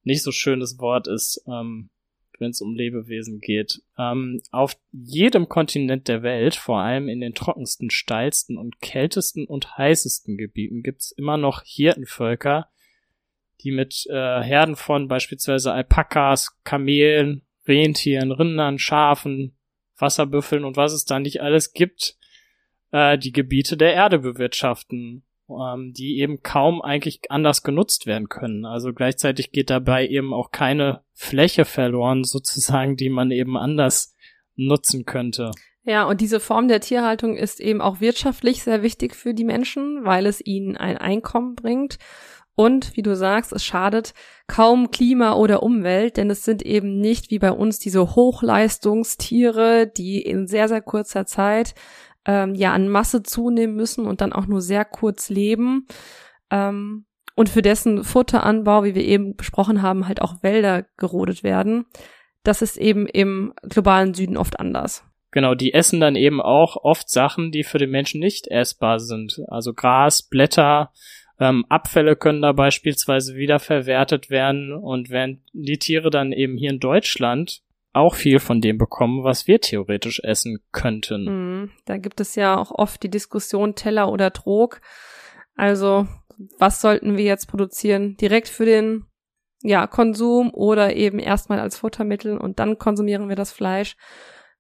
nicht 0.03 0.23
so 0.23 0.33
schönes 0.33 0.79
Wort 0.79 1.09
ist, 1.09 1.45
ähm, 1.47 1.91
wenn 2.39 2.51
es 2.51 2.63
um 2.63 2.75
Lebewesen 2.75 3.41
geht. 3.41 3.83
Ähm, 3.99 4.41
auf 4.51 4.77
jedem 4.91 5.49
Kontinent 5.49 6.09
der 6.09 6.23
Welt, 6.23 6.55
vor 6.55 6.81
allem 6.81 7.09
in 7.09 7.21
den 7.21 7.35
trockensten, 7.35 7.91
steilsten 7.91 8.57
und 8.57 8.81
kältesten 8.81 9.47
und 9.47 9.77
heißesten 9.77 10.39
Gebieten, 10.39 10.83
gibt's 10.83 11.13
immer 11.13 11.37
noch 11.37 11.63
Hirtenvölker, 11.65 12.69
die 13.61 13.73
mit 13.73 14.07
äh, 14.09 14.43
Herden 14.43 14.75
von 14.75 15.07
beispielsweise 15.07 15.73
Alpakas, 15.73 16.59
Kamelen 16.65 17.43
Rentieren, 17.69 18.33
Rindern, 18.33 18.79
Schafen, 18.79 19.55
Wasserbüffeln 19.99 20.65
und 20.65 20.77
was 20.77 20.95
es 20.95 21.05
da 21.05 21.21
nicht 21.21 21.43
alles 21.43 21.75
gibt, 21.75 22.17
äh, 22.93 23.19
die 23.19 23.33
Gebiete 23.33 23.77
der 23.77 23.95
Erde 23.95 24.21
bewirtschaften, 24.21 25.25
ähm, 25.49 25.93
die 25.93 26.21
eben 26.21 26.43
kaum 26.43 26.81
eigentlich 26.81 27.31
anders 27.31 27.63
genutzt 27.63 28.07
werden 28.07 28.29
können. 28.29 28.65
Also 28.65 28.93
gleichzeitig 28.93 29.51
geht 29.51 29.71
dabei 29.71 30.07
eben 30.07 30.33
auch 30.33 30.51
keine 30.51 31.03
Fläche 31.13 31.65
verloren, 31.65 32.25
sozusagen, 32.25 32.97
die 32.97 33.11
man 33.11 33.31
eben 33.31 33.57
anders 33.57 34.15
nutzen 34.55 35.05
könnte. 35.05 35.51
Ja, 35.85 36.05
und 36.05 36.21
diese 36.21 36.39
Form 36.39 36.69
der 36.69 36.81
Tierhaltung 36.81 37.37
ist 37.37 37.59
eben 37.59 37.81
auch 37.81 38.01
wirtschaftlich 38.01 38.63
sehr 38.63 38.83
wichtig 38.83 39.17
für 39.17 39.35
die 39.35 39.45
Menschen, 39.45 40.05
weil 40.05 40.27
es 40.27 40.45
ihnen 40.45 40.77
ein 40.77 40.97
Einkommen 40.97 41.57
bringt 41.57 41.99
und 42.55 42.97
wie 42.97 43.03
du 43.03 43.17
sagst, 43.17 43.53
es 43.53 43.65
schadet 43.65 44.13
kaum 44.47 44.91
Klima 44.91 45.35
oder 45.35 45.63
Umwelt, 45.63 46.19
denn 46.19 46.31
es 46.31 46.45
sind 46.45 46.63
eben 46.63 47.01
nicht 47.01 47.31
wie 47.31 47.39
bei 47.39 47.51
uns 47.51 47.79
diese 47.79 48.15
Hochleistungstiere, 48.15 49.87
die 49.87 50.21
in 50.21 50.47
sehr, 50.47 50.69
sehr 50.69 50.83
kurzer 50.83 51.25
Zeit 51.25 51.75
ähm, 52.27 52.55
ja 52.55 52.73
an 52.73 52.89
Masse 52.89 53.23
zunehmen 53.23 53.75
müssen 53.75 54.07
und 54.07 54.21
dann 54.21 54.33
auch 54.33 54.47
nur 54.47 54.61
sehr 54.61 54.85
kurz 54.85 55.29
leben. 55.29 55.87
Ähm, 56.51 57.07
und 57.35 57.49
für 57.49 57.63
dessen 57.63 58.05
Futteranbau, 58.05 58.85
wie 58.85 58.95
wir 58.95 59.05
eben 59.05 59.37
besprochen 59.37 59.83
haben, 59.83 60.07
halt 60.07 60.21
auch 60.21 60.43
Wälder 60.43 60.85
gerodet 60.97 61.43
werden. 61.43 61.87
Das 62.45 62.61
ist 62.61 62.77
eben 62.77 63.07
im 63.07 63.55
globalen 63.63 64.15
Süden 64.15 64.37
oft 64.37 64.61
anders. 64.61 65.05
Genau, 65.31 65.55
die 65.55 65.73
essen 65.73 65.99
dann 65.99 66.15
eben 66.15 66.43
auch 66.43 66.77
oft 66.77 67.09
Sachen, 67.09 67.53
die 67.53 67.65
für 67.65 67.79
den 67.79 67.91
Menschen 67.91 68.21
nicht 68.21 68.49
essbar 68.49 69.01
sind. 69.01 69.41
Also 69.49 69.73
Gras, 69.73 70.23
Blätter, 70.23 70.93
ähm, 71.41 71.65
Abfälle 71.71 72.17
können 72.17 72.43
da 72.43 72.53
beispielsweise 72.53 73.35
wiederverwertet 73.35 74.29
werden 74.29 74.75
und 74.75 75.09
während 75.09 75.41
die 75.55 75.79
Tiere 75.79 76.11
dann 76.11 76.33
eben 76.33 76.59
hier 76.59 76.71
in 76.71 76.81
Deutschland 76.81 77.62
auch 77.93 78.15
viel 78.15 78.39
von 78.39 78.61
dem 78.61 78.79
bekommen, 78.79 79.25
was 79.25 79.47
wir 79.47 79.61
theoretisch 79.61 80.21
essen 80.25 80.61
könnten. 80.73 81.25
Mhm. 81.25 81.71
Da 81.85 81.99
gibt 81.99 82.21
es 82.21 82.35
ja 82.35 82.57
auch 82.57 82.71
oft 82.71 83.03
die 83.03 83.11
Diskussion 83.11 83.75
Teller 83.75 84.11
oder 84.11 84.33
Trog. 84.33 84.81
Also, 85.57 86.07
was 86.59 86.81
sollten 86.81 87.17
wir 87.17 87.25
jetzt 87.25 87.47
produzieren? 87.47 88.17
Direkt 88.17 88.49
für 88.49 88.65
den 88.65 89.07
ja, 89.63 89.87
Konsum 89.87 90.53
oder 90.53 90.97
eben 90.97 91.19
erstmal 91.19 91.61
als 91.61 91.77
Futtermittel 91.77 92.37
und 92.37 92.59
dann 92.59 92.79
konsumieren 92.79 93.29
wir 93.29 93.37
das 93.37 93.53
Fleisch. 93.53 93.97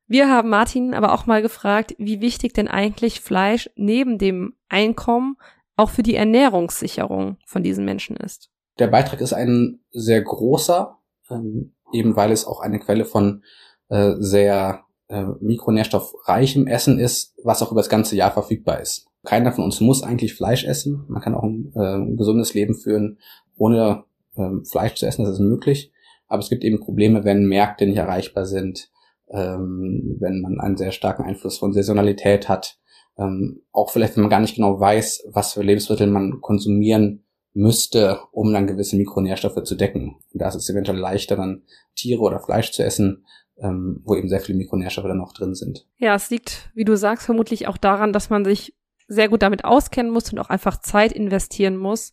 Wir 0.06 0.28
haben 0.28 0.50
Martin 0.50 0.94
aber 0.94 1.12
auch 1.12 1.26
mal 1.26 1.42
gefragt, 1.42 1.94
wie 1.98 2.20
wichtig 2.20 2.52
denn 2.54 2.68
eigentlich 2.68 3.20
Fleisch 3.20 3.70
neben 3.76 4.18
dem 4.18 4.54
Einkommen 4.68 5.36
auch 5.76 5.90
für 5.90 6.02
die 6.02 6.14
Ernährungssicherung 6.14 7.38
von 7.46 7.62
diesen 7.62 7.84
Menschen 7.84 8.16
ist. 8.16 8.50
Der 8.78 8.88
Beitrag 8.88 9.20
ist 9.20 9.32
ein 9.32 9.80
sehr 9.90 10.22
großer, 10.22 10.98
ähm, 11.30 11.74
eben 11.92 12.16
weil 12.16 12.32
es 12.32 12.46
auch 12.46 12.60
eine 12.60 12.78
Quelle 12.78 13.04
von 13.04 13.42
äh, 13.88 14.14
sehr 14.18 14.84
äh, 15.08 15.24
mikronährstoffreichem 15.40 16.66
Essen 16.66 16.98
ist, 16.98 17.34
was 17.42 17.62
auch 17.62 17.70
über 17.70 17.80
das 17.80 17.88
ganze 17.88 18.16
Jahr 18.16 18.30
verfügbar 18.30 18.80
ist. 18.80 19.06
Keiner 19.24 19.52
von 19.52 19.64
uns 19.64 19.80
muss 19.80 20.02
eigentlich 20.02 20.34
Fleisch 20.34 20.64
essen. 20.64 21.04
Man 21.08 21.22
kann 21.22 21.34
auch 21.34 21.44
ein, 21.44 21.72
äh, 21.76 21.96
ein 21.96 22.16
gesundes 22.16 22.54
Leben 22.54 22.74
führen, 22.74 23.18
ohne 23.56 24.04
ähm, 24.36 24.64
Fleisch 24.64 24.94
zu 24.94 25.06
essen. 25.06 25.24
Das 25.24 25.34
ist 25.34 25.40
möglich. 25.40 25.92
Aber 26.26 26.40
es 26.40 26.48
gibt 26.48 26.64
eben 26.64 26.80
Probleme, 26.80 27.24
wenn 27.24 27.46
Märkte 27.46 27.86
nicht 27.86 27.98
erreichbar 27.98 28.46
sind, 28.46 28.90
ähm, 29.30 30.16
wenn 30.18 30.40
man 30.40 30.60
einen 30.60 30.76
sehr 30.76 30.92
starken 30.92 31.24
Einfluss 31.24 31.58
von 31.58 31.72
Saisonalität 31.72 32.48
hat, 32.48 32.78
ähm, 33.18 33.62
auch 33.72 33.90
vielleicht, 33.90 34.16
wenn 34.16 34.22
man 34.22 34.30
gar 34.30 34.40
nicht 34.40 34.54
genau 34.54 34.80
weiß, 34.80 35.28
was 35.30 35.52
für 35.52 35.62
Lebensmittel 35.62 36.06
man 36.06 36.40
konsumieren 36.40 37.24
müsste, 37.54 38.20
um 38.32 38.52
dann 38.52 38.66
gewisse 38.66 38.96
Mikronährstoffe 38.96 39.62
zu 39.64 39.74
decken. 39.74 40.16
Da 40.32 40.48
ist 40.48 40.54
es 40.54 40.70
eventuell 40.70 40.98
leichter, 40.98 41.36
dann 41.36 41.62
Tiere 41.94 42.20
oder 42.20 42.40
Fleisch 42.40 42.72
zu 42.72 42.82
essen, 42.82 43.26
ähm, 43.58 44.00
wo 44.04 44.14
eben 44.14 44.28
sehr 44.28 44.40
viele 44.40 44.58
Mikronährstoffe 44.58 45.06
dann 45.06 45.20
auch 45.20 45.32
drin 45.32 45.54
sind. 45.54 45.86
Ja, 45.98 46.14
es 46.14 46.30
liegt, 46.30 46.70
wie 46.74 46.84
du 46.84 46.96
sagst, 46.96 47.26
vermutlich 47.26 47.68
auch 47.68 47.76
daran, 47.76 48.12
dass 48.12 48.30
man 48.30 48.44
sich 48.44 48.74
sehr 49.08 49.28
gut 49.28 49.42
damit 49.42 49.64
auskennen 49.64 50.12
muss 50.12 50.32
und 50.32 50.38
auch 50.38 50.48
einfach 50.48 50.80
Zeit 50.80 51.12
investieren 51.12 51.76
muss, 51.76 52.12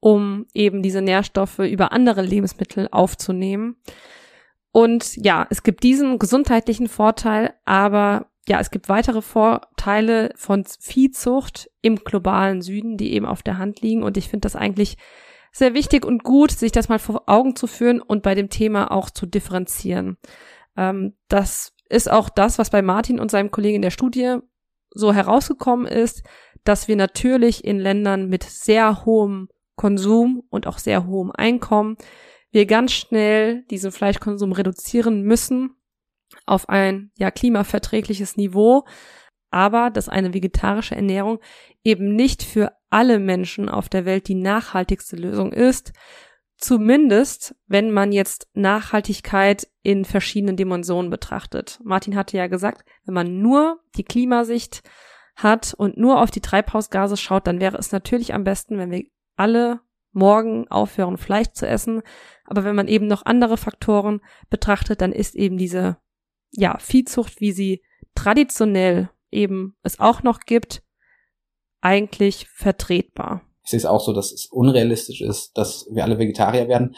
um 0.00 0.46
eben 0.52 0.82
diese 0.82 1.00
Nährstoffe 1.00 1.60
über 1.60 1.92
andere 1.92 2.22
Lebensmittel 2.22 2.88
aufzunehmen. 2.90 3.76
Und 4.70 5.16
ja, 5.16 5.46
es 5.50 5.62
gibt 5.62 5.82
diesen 5.82 6.18
gesundheitlichen 6.18 6.88
Vorteil, 6.88 7.54
aber 7.64 8.26
ja, 8.48 8.60
es 8.60 8.70
gibt 8.70 8.88
weitere 8.88 9.22
Vorteile 9.22 10.30
von 10.36 10.64
Viehzucht 10.64 11.70
im 11.80 11.96
globalen 11.96 12.62
Süden, 12.62 12.96
die 12.96 13.12
eben 13.12 13.26
auf 13.26 13.42
der 13.42 13.58
Hand 13.58 13.80
liegen. 13.80 14.02
Und 14.02 14.16
ich 14.16 14.28
finde 14.28 14.46
das 14.46 14.56
eigentlich 14.56 14.96
sehr 15.52 15.74
wichtig 15.74 16.04
und 16.04 16.24
gut, 16.24 16.50
sich 16.50 16.72
das 16.72 16.88
mal 16.88 16.98
vor 16.98 17.24
Augen 17.26 17.56
zu 17.56 17.66
führen 17.66 18.00
und 18.00 18.22
bei 18.22 18.34
dem 18.34 18.50
Thema 18.50 18.90
auch 18.90 19.10
zu 19.10 19.26
differenzieren. 19.26 20.18
Ähm, 20.76 21.14
das 21.28 21.72
ist 21.88 22.10
auch 22.10 22.28
das, 22.28 22.58
was 22.58 22.70
bei 22.70 22.82
Martin 22.82 23.20
und 23.20 23.30
seinem 23.30 23.50
Kollegen 23.50 23.76
in 23.76 23.82
der 23.82 23.90
Studie 23.90 24.38
so 24.90 25.12
herausgekommen 25.12 25.86
ist, 25.86 26.22
dass 26.64 26.88
wir 26.88 26.96
natürlich 26.96 27.64
in 27.64 27.78
Ländern 27.78 28.28
mit 28.28 28.42
sehr 28.42 29.04
hohem 29.04 29.48
Konsum 29.76 30.42
und 30.50 30.66
auch 30.66 30.78
sehr 30.78 31.06
hohem 31.06 31.30
Einkommen 31.32 31.96
wir 32.54 32.66
ganz 32.66 32.92
schnell 32.92 33.64
diesen 33.64 33.90
Fleischkonsum 33.90 34.52
reduzieren 34.52 35.22
müssen 35.22 35.74
auf 36.46 36.68
ein 36.68 37.10
ja 37.16 37.30
klimaverträgliches 37.30 38.36
Niveau, 38.36 38.84
aber 39.50 39.90
dass 39.90 40.08
eine 40.08 40.34
vegetarische 40.34 40.96
Ernährung 40.96 41.38
eben 41.84 42.14
nicht 42.14 42.42
für 42.42 42.72
alle 42.90 43.18
Menschen 43.18 43.68
auf 43.68 43.88
der 43.88 44.04
Welt 44.04 44.28
die 44.28 44.34
nachhaltigste 44.34 45.16
Lösung 45.16 45.52
ist, 45.52 45.92
zumindest 46.56 47.54
wenn 47.66 47.90
man 47.90 48.12
jetzt 48.12 48.48
Nachhaltigkeit 48.54 49.68
in 49.82 50.04
verschiedenen 50.04 50.56
Dimensionen 50.56 51.10
betrachtet. 51.10 51.80
Martin 51.84 52.16
hatte 52.16 52.36
ja 52.36 52.46
gesagt, 52.46 52.88
wenn 53.04 53.14
man 53.14 53.40
nur 53.40 53.80
die 53.96 54.04
Klimasicht 54.04 54.82
hat 55.36 55.74
und 55.76 55.96
nur 55.96 56.20
auf 56.20 56.30
die 56.30 56.40
Treibhausgase 56.40 57.16
schaut, 57.16 57.46
dann 57.46 57.60
wäre 57.60 57.76
es 57.76 57.92
natürlich 57.92 58.34
am 58.34 58.44
besten, 58.44 58.78
wenn 58.78 58.90
wir 58.90 59.04
alle 59.36 59.80
morgen 60.12 60.68
aufhören, 60.68 61.18
Fleisch 61.18 61.50
zu 61.52 61.66
essen. 61.66 62.02
Aber 62.44 62.64
wenn 62.64 62.76
man 62.76 62.88
eben 62.88 63.06
noch 63.06 63.26
andere 63.26 63.56
Faktoren 63.56 64.20
betrachtet, 64.48 65.00
dann 65.00 65.12
ist 65.12 65.34
eben 65.34 65.58
diese 65.58 65.96
ja, 66.56 66.78
Viehzucht, 66.78 67.40
wie 67.40 67.52
sie 67.52 67.82
traditionell 68.14 69.10
eben 69.30 69.76
es 69.82 70.00
auch 70.00 70.22
noch 70.22 70.40
gibt, 70.40 70.82
eigentlich 71.80 72.46
vertretbar. 72.48 73.42
Ich 73.64 73.70
sehe 73.70 73.78
es 73.78 73.86
auch 73.86 74.00
so, 74.00 74.12
dass 74.12 74.32
es 74.32 74.46
unrealistisch 74.46 75.20
ist, 75.20 75.56
dass 75.56 75.86
wir 75.90 76.04
alle 76.04 76.18
Vegetarier 76.18 76.68
werden. 76.68 76.94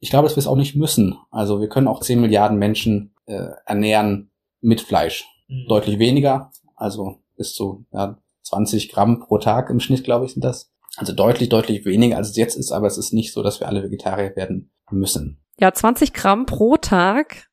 Ich 0.00 0.10
glaube, 0.10 0.28
dass 0.28 0.36
wir 0.36 0.40
es 0.40 0.46
auch 0.46 0.56
nicht 0.56 0.76
müssen. 0.76 1.16
Also 1.30 1.60
wir 1.60 1.68
können 1.68 1.88
auch 1.88 2.00
10 2.00 2.20
Milliarden 2.20 2.58
Menschen 2.58 3.14
äh, 3.26 3.48
ernähren 3.66 4.30
mit 4.60 4.80
Fleisch. 4.80 5.26
Mhm. 5.48 5.66
Deutlich 5.68 5.98
weniger, 5.98 6.50
also 6.76 7.22
bis 7.36 7.54
zu 7.54 7.86
ja, 7.92 8.18
20 8.42 8.90
Gramm 8.90 9.20
pro 9.20 9.38
Tag 9.38 9.70
im 9.70 9.80
Schnitt, 9.80 10.04
glaube 10.04 10.26
ich, 10.26 10.32
sind 10.32 10.44
das. 10.44 10.72
Also 10.96 11.12
deutlich, 11.12 11.48
deutlich 11.48 11.84
weniger, 11.84 12.16
als 12.16 12.30
es 12.30 12.36
jetzt 12.36 12.56
ist, 12.56 12.70
aber 12.70 12.86
es 12.86 12.98
ist 12.98 13.12
nicht 13.12 13.32
so, 13.32 13.42
dass 13.42 13.58
wir 13.58 13.66
alle 13.66 13.82
Vegetarier 13.82 14.36
werden 14.36 14.70
müssen. 14.90 15.42
Ja, 15.58 15.72
20 15.72 16.12
Gramm 16.12 16.46
pro 16.46 16.76
Tag 16.76 17.48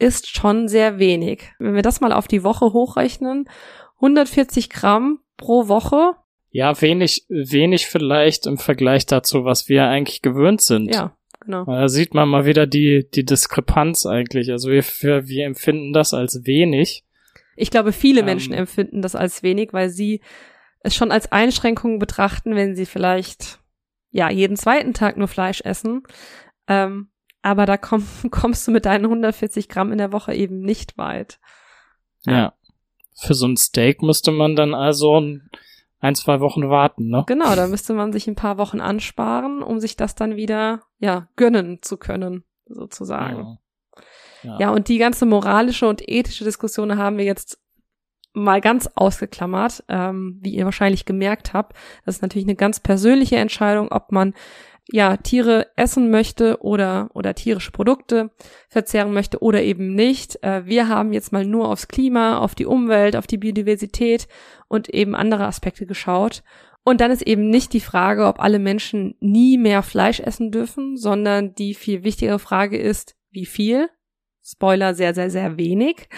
ist 0.00 0.28
schon 0.28 0.68
sehr 0.68 0.98
wenig. 0.98 1.52
Wenn 1.58 1.74
wir 1.74 1.82
das 1.82 2.00
mal 2.00 2.12
auf 2.12 2.26
die 2.26 2.42
Woche 2.42 2.72
hochrechnen, 2.72 3.48
140 3.96 4.70
Gramm 4.70 5.20
pro 5.36 5.68
Woche. 5.68 6.14
Ja, 6.50 6.80
wenig, 6.80 7.26
wenig 7.28 7.86
vielleicht 7.86 8.46
im 8.46 8.58
Vergleich 8.58 9.06
dazu, 9.06 9.44
was 9.44 9.68
wir 9.68 9.86
eigentlich 9.86 10.22
gewöhnt 10.22 10.62
sind. 10.62 10.92
Ja, 10.92 11.14
genau. 11.40 11.64
Da 11.64 11.88
sieht 11.88 12.14
man 12.14 12.28
mal 12.28 12.44
wieder 12.46 12.66
die, 12.66 13.08
die 13.08 13.24
Diskrepanz 13.24 14.06
eigentlich. 14.06 14.50
Also 14.50 14.70
wir, 14.70 14.82
wir, 14.82 15.28
wir 15.28 15.46
empfinden 15.46 15.92
das 15.92 16.14
als 16.14 16.44
wenig. 16.44 17.04
Ich 17.56 17.70
glaube, 17.70 17.92
viele 17.92 18.20
ähm, 18.20 18.26
Menschen 18.26 18.54
empfinden 18.54 19.02
das 19.02 19.14
als 19.14 19.42
wenig, 19.42 19.72
weil 19.72 19.90
sie 19.90 20.22
es 20.80 20.94
schon 20.94 21.12
als 21.12 21.30
Einschränkung 21.30 21.98
betrachten, 21.98 22.56
wenn 22.56 22.74
sie 22.74 22.86
vielleicht 22.86 23.60
ja 24.10 24.30
jeden 24.30 24.56
zweiten 24.56 24.94
Tag 24.94 25.18
nur 25.18 25.28
Fleisch 25.28 25.60
essen. 25.60 26.02
Ähm, 26.66 27.10
aber 27.42 27.66
da 27.66 27.76
komm, 27.76 28.06
kommst 28.30 28.66
du 28.66 28.72
mit 28.72 28.86
deinen 28.86 29.04
140 29.04 29.68
Gramm 29.68 29.92
in 29.92 29.98
der 29.98 30.12
Woche 30.12 30.34
eben 30.34 30.60
nicht 30.60 30.98
weit. 30.98 31.40
Ja. 32.26 32.32
ja. 32.32 32.52
Für 33.14 33.34
so 33.34 33.46
ein 33.46 33.56
Steak 33.56 34.02
müsste 34.02 34.30
man 34.30 34.56
dann 34.56 34.74
also 34.74 35.20
ein, 36.00 36.14
zwei 36.14 36.40
Wochen 36.40 36.70
warten, 36.70 37.08
ne? 37.08 37.24
Genau, 37.26 37.54
da 37.54 37.66
müsste 37.66 37.92
man 37.92 38.12
sich 38.12 38.26
ein 38.26 38.34
paar 38.34 38.56
Wochen 38.56 38.80
ansparen, 38.80 39.62
um 39.62 39.78
sich 39.78 39.96
das 39.96 40.14
dann 40.14 40.36
wieder, 40.36 40.82
ja, 40.98 41.28
gönnen 41.36 41.82
zu 41.82 41.98
können, 41.98 42.44
sozusagen. 42.66 43.58
Ja, 44.42 44.50
ja. 44.50 44.58
ja 44.60 44.70
und 44.70 44.88
die 44.88 44.96
ganze 44.96 45.26
moralische 45.26 45.86
und 45.86 46.06
ethische 46.08 46.44
Diskussion 46.44 46.96
haben 46.96 47.18
wir 47.18 47.26
jetzt 47.26 47.60
mal 48.32 48.60
ganz 48.60 48.88
ausgeklammert, 48.94 49.84
ähm, 49.88 50.38
wie 50.40 50.54
ihr 50.54 50.64
wahrscheinlich 50.64 51.04
gemerkt 51.04 51.52
habt. 51.52 51.76
Das 52.04 52.16
ist 52.16 52.22
natürlich 52.22 52.46
eine 52.46 52.56
ganz 52.56 52.80
persönliche 52.80 53.36
Entscheidung, 53.36 53.90
ob 53.90 54.12
man 54.12 54.34
ja 54.90 55.16
Tiere 55.16 55.68
essen 55.76 56.10
möchte 56.10 56.62
oder 56.62 57.10
oder 57.14 57.34
tierische 57.34 57.70
Produkte 57.70 58.30
verzehren 58.68 59.12
möchte 59.12 59.40
oder 59.42 59.62
eben 59.62 59.94
nicht. 59.94 60.42
Äh, 60.42 60.66
wir 60.66 60.88
haben 60.88 61.12
jetzt 61.12 61.32
mal 61.32 61.44
nur 61.44 61.68
aufs 61.68 61.88
Klima, 61.88 62.38
auf 62.38 62.54
die 62.54 62.66
Umwelt, 62.66 63.16
auf 63.16 63.26
die 63.26 63.38
Biodiversität 63.38 64.28
und 64.68 64.88
eben 64.88 65.14
andere 65.14 65.46
Aspekte 65.46 65.86
geschaut. 65.86 66.42
Und 66.82 67.00
dann 67.00 67.10
ist 67.10 67.22
eben 67.22 67.50
nicht 67.50 67.72
die 67.72 67.80
Frage, 67.80 68.26
ob 68.26 68.40
alle 68.40 68.58
Menschen 68.58 69.14
nie 69.20 69.58
mehr 69.58 69.82
Fleisch 69.82 70.20
essen 70.20 70.50
dürfen, 70.50 70.96
sondern 70.96 71.54
die 71.54 71.74
viel 71.74 72.04
wichtigere 72.04 72.38
Frage 72.38 72.78
ist, 72.78 73.16
wie 73.30 73.46
viel? 73.46 73.88
Spoiler, 74.42 74.94
sehr, 74.94 75.14
sehr, 75.14 75.30
sehr 75.30 75.58
wenig. 75.58 76.08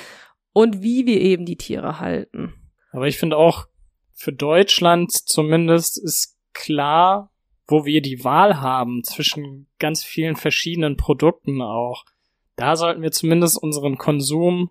Und 0.52 0.82
wie 0.82 1.06
wir 1.06 1.20
eben 1.20 1.46
die 1.46 1.56
Tiere 1.56 1.98
halten. 1.98 2.54
Aber 2.92 3.08
ich 3.08 3.18
finde 3.18 3.36
auch, 3.36 3.66
für 4.12 4.32
Deutschland 4.32 5.10
zumindest 5.10 6.02
ist 6.02 6.38
klar, 6.52 7.31
wo 7.66 7.84
wir 7.84 8.02
die 8.02 8.24
Wahl 8.24 8.60
haben 8.60 9.02
zwischen 9.04 9.68
ganz 9.78 10.02
vielen 10.02 10.36
verschiedenen 10.36 10.96
Produkten 10.96 11.62
auch, 11.62 12.04
da 12.56 12.76
sollten 12.76 13.02
wir 13.02 13.12
zumindest 13.12 13.62
unseren 13.62 13.98
Konsum 13.98 14.70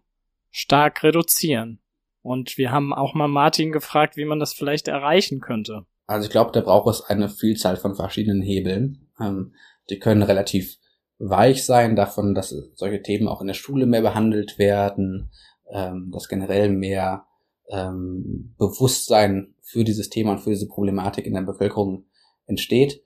stark 0.51 1.03
reduzieren. 1.03 1.79
Und 2.21 2.57
wir 2.57 2.71
haben 2.71 2.93
auch 2.93 3.13
mal 3.13 3.27
Martin 3.27 3.71
gefragt, 3.71 4.17
wie 4.17 4.25
man 4.25 4.39
das 4.39 4.53
vielleicht 4.53 4.87
erreichen 4.87 5.39
könnte. 5.39 5.85
Also 6.05 6.25
ich 6.25 6.31
glaube, 6.31 6.51
da 6.51 6.61
braucht 6.61 6.93
es 6.93 7.01
eine 7.01 7.29
Vielzahl 7.29 7.77
von 7.77 7.95
verschiedenen 7.95 8.41
Hebeln. 8.41 9.07
Ähm, 9.19 9.53
die 9.89 9.97
können 9.97 10.21
relativ 10.21 10.77
weich 11.17 11.65
sein, 11.65 11.95
davon, 11.95 12.35
dass 12.35 12.49
solche 12.75 13.01
Themen 13.01 13.27
auch 13.27 13.41
in 13.41 13.47
der 13.47 13.53
Schule 13.53 13.85
mehr 13.85 14.01
behandelt 14.01 14.59
werden, 14.59 15.31
ähm, 15.71 16.11
dass 16.11 16.27
generell 16.27 16.69
mehr 16.69 17.25
ähm, 17.69 18.53
Bewusstsein 18.57 19.55
für 19.61 19.83
dieses 19.83 20.09
Thema 20.09 20.33
und 20.33 20.39
für 20.39 20.49
diese 20.49 20.67
Problematik 20.67 21.25
in 21.25 21.33
der 21.33 21.41
Bevölkerung 21.41 22.05
entsteht. 22.47 23.01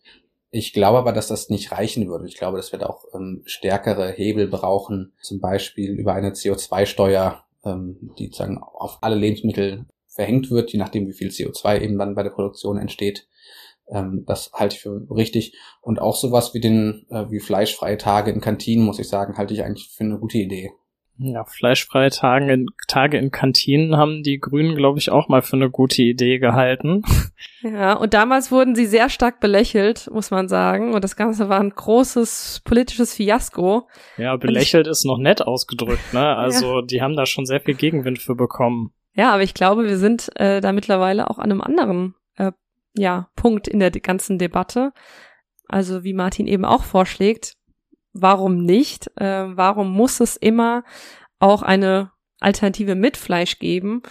Ich 0.51 0.71
glaube 0.71 0.97
aber, 0.97 1.11
dass 1.11 1.27
das 1.27 1.49
nicht 1.49 1.71
reichen 1.71 2.07
würde. 2.07 2.27
Ich 2.27 2.37
glaube, 2.37 2.57
dass 2.57 2.71
wir 2.71 2.79
da 2.79 2.87
auch 2.87 3.03
ähm, 3.13 3.41
stärkere 3.45 4.11
Hebel 4.11 4.47
brauchen, 4.47 5.13
zum 5.21 5.41
Beispiel 5.41 5.91
über 5.91 6.13
eine 6.13 6.31
CO2-Steuer, 6.31 7.43
ähm, 7.65 8.11
die 8.17 8.27
sozusagen 8.27 8.59
auf 8.59 8.99
alle 9.01 9.15
Lebensmittel 9.15 9.85
verhängt 10.07 10.49
wird, 10.49 10.71
je 10.71 10.79
nachdem, 10.79 11.07
wie 11.07 11.13
viel 11.13 11.27
CO2 11.27 11.81
eben 11.81 11.97
dann 11.97 12.15
bei 12.15 12.23
der 12.23 12.29
Produktion 12.29 12.77
entsteht. 12.77 13.27
Ähm, 13.89 14.23
das 14.25 14.51
halte 14.53 14.75
ich 14.75 14.81
für 14.81 15.05
richtig. 15.11 15.57
Und 15.81 15.99
auch 15.99 16.15
sowas 16.15 16.53
wie 16.53 16.61
den, 16.61 17.05
äh, 17.09 17.29
wie 17.29 17.39
fleischfreie 17.39 17.97
Tage 17.97 18.31
in 18.31 18.41
Kantinen, 18.41 18.85
muss 18.85 18.99
ich 18.99 19.09
sagen, 19.09 19.37
halte 19.37 19.53
ich 19.53 19.63
eigentlich 19.63 19.89
für 19.89 20.05
eine 20.05 20.17
gute 20.19 20.37
Idee. 20.37 20.71
Ja, 21.17 21.45
fleischfreie 21.45 22.09
Tage 22.09 22.51
in, 22.51 22.67
Tage 22.87 23.17
in 23.17 23.31
Kantinen 23.31 23.95
haben 23.95 24.21
die 24.21 24.39
Grünen, 24.39 24.75
glaube 24.75 24.99
ich, 24.99 25.11
auch 25.11 25.29
mal 25.29 25.41
für 25.41 25.55
eine 25.55 25.69
gute 25.69 26.01
Idee 26.01 26.39
gehalten. 26.39 27.03
Ja, 27.61 27.93
und 27.93 28.13
damals 28.13 28.51
wurden 28.51 28.75
sie 28.75 28.85
sehr 28.85 29.09
stark 29.09 29.39
belächelt, 29.39 30.09
muss 30.11 30.29
man 30.29 30.47
sagen. 30.47 30.93
Und 30.93 31.03
das 31.03 31.15
Ganze 31.15 31.49
war 31.49 31.59
ein 31.59 31.71
großes 31.71 32.61
politisches 32.63 33.15
Fiasko. 33.15 33.87
Ja, 34.17 34.35
belächelt 34.35 34.87
ich, 34.87 34.91
ist 34.91 35.05
noch 35.05 35.17
nett 35.17 35.41
ausgedrückt, 35.41 36.13
ne? 36.13 36.35
Also 36.35 36.79
ja. 36.79 36.81
die 36.85 37.01
haben 37.01 37.15
da 37.15 37.25
schon 37.25 37.45
sehr 37.45 37.61
viel 37.61 37.73
Gegenwind 37.73 38.19
für 38.19 38.35
bekommen. 38.35 38.91
Ja, 39.15 39.33
aber 39.33 39.43
ich 39.43 39.53
glaube, 39.53 39.85
wir 39.85 39.97
sind 39.97 40.29
äh, 40.35 40.61
da 40.61 40.73
mittlerweile 40.73 41.29
auch 41.29 41.39
an 41.39 41.51
einem 41.51 41.61
anderen 41.61 42.15
äh, 42.35 42.51
ja, 42.93 43.29
Punkt 43.35 43.67
in 43.67 43.79
der 43.79 43.91
ganzen 43.91 44.37
Debatte. 44.37 44.91
Also 45.67 46.03
wie 46.03 46.13
Martin 46.13 46.47
eben 46.47 46.65
auch 46.65 46.83
vorschlägt, 46.83 47.55
warum 48.15 48.63
nicht? 48.63 49.11
Äh, 49.17 49.55
warum 49.55 49.91
muss 49.91 50.19
es 50.19 50.35
immer 50.37 50.83
auch 51.39 51.61
eine 51.61 52.11
Alternative 52.39 52.95
mit 52.95 53.17
Fleisch 53.17 53.59
geben? 53.59 54.01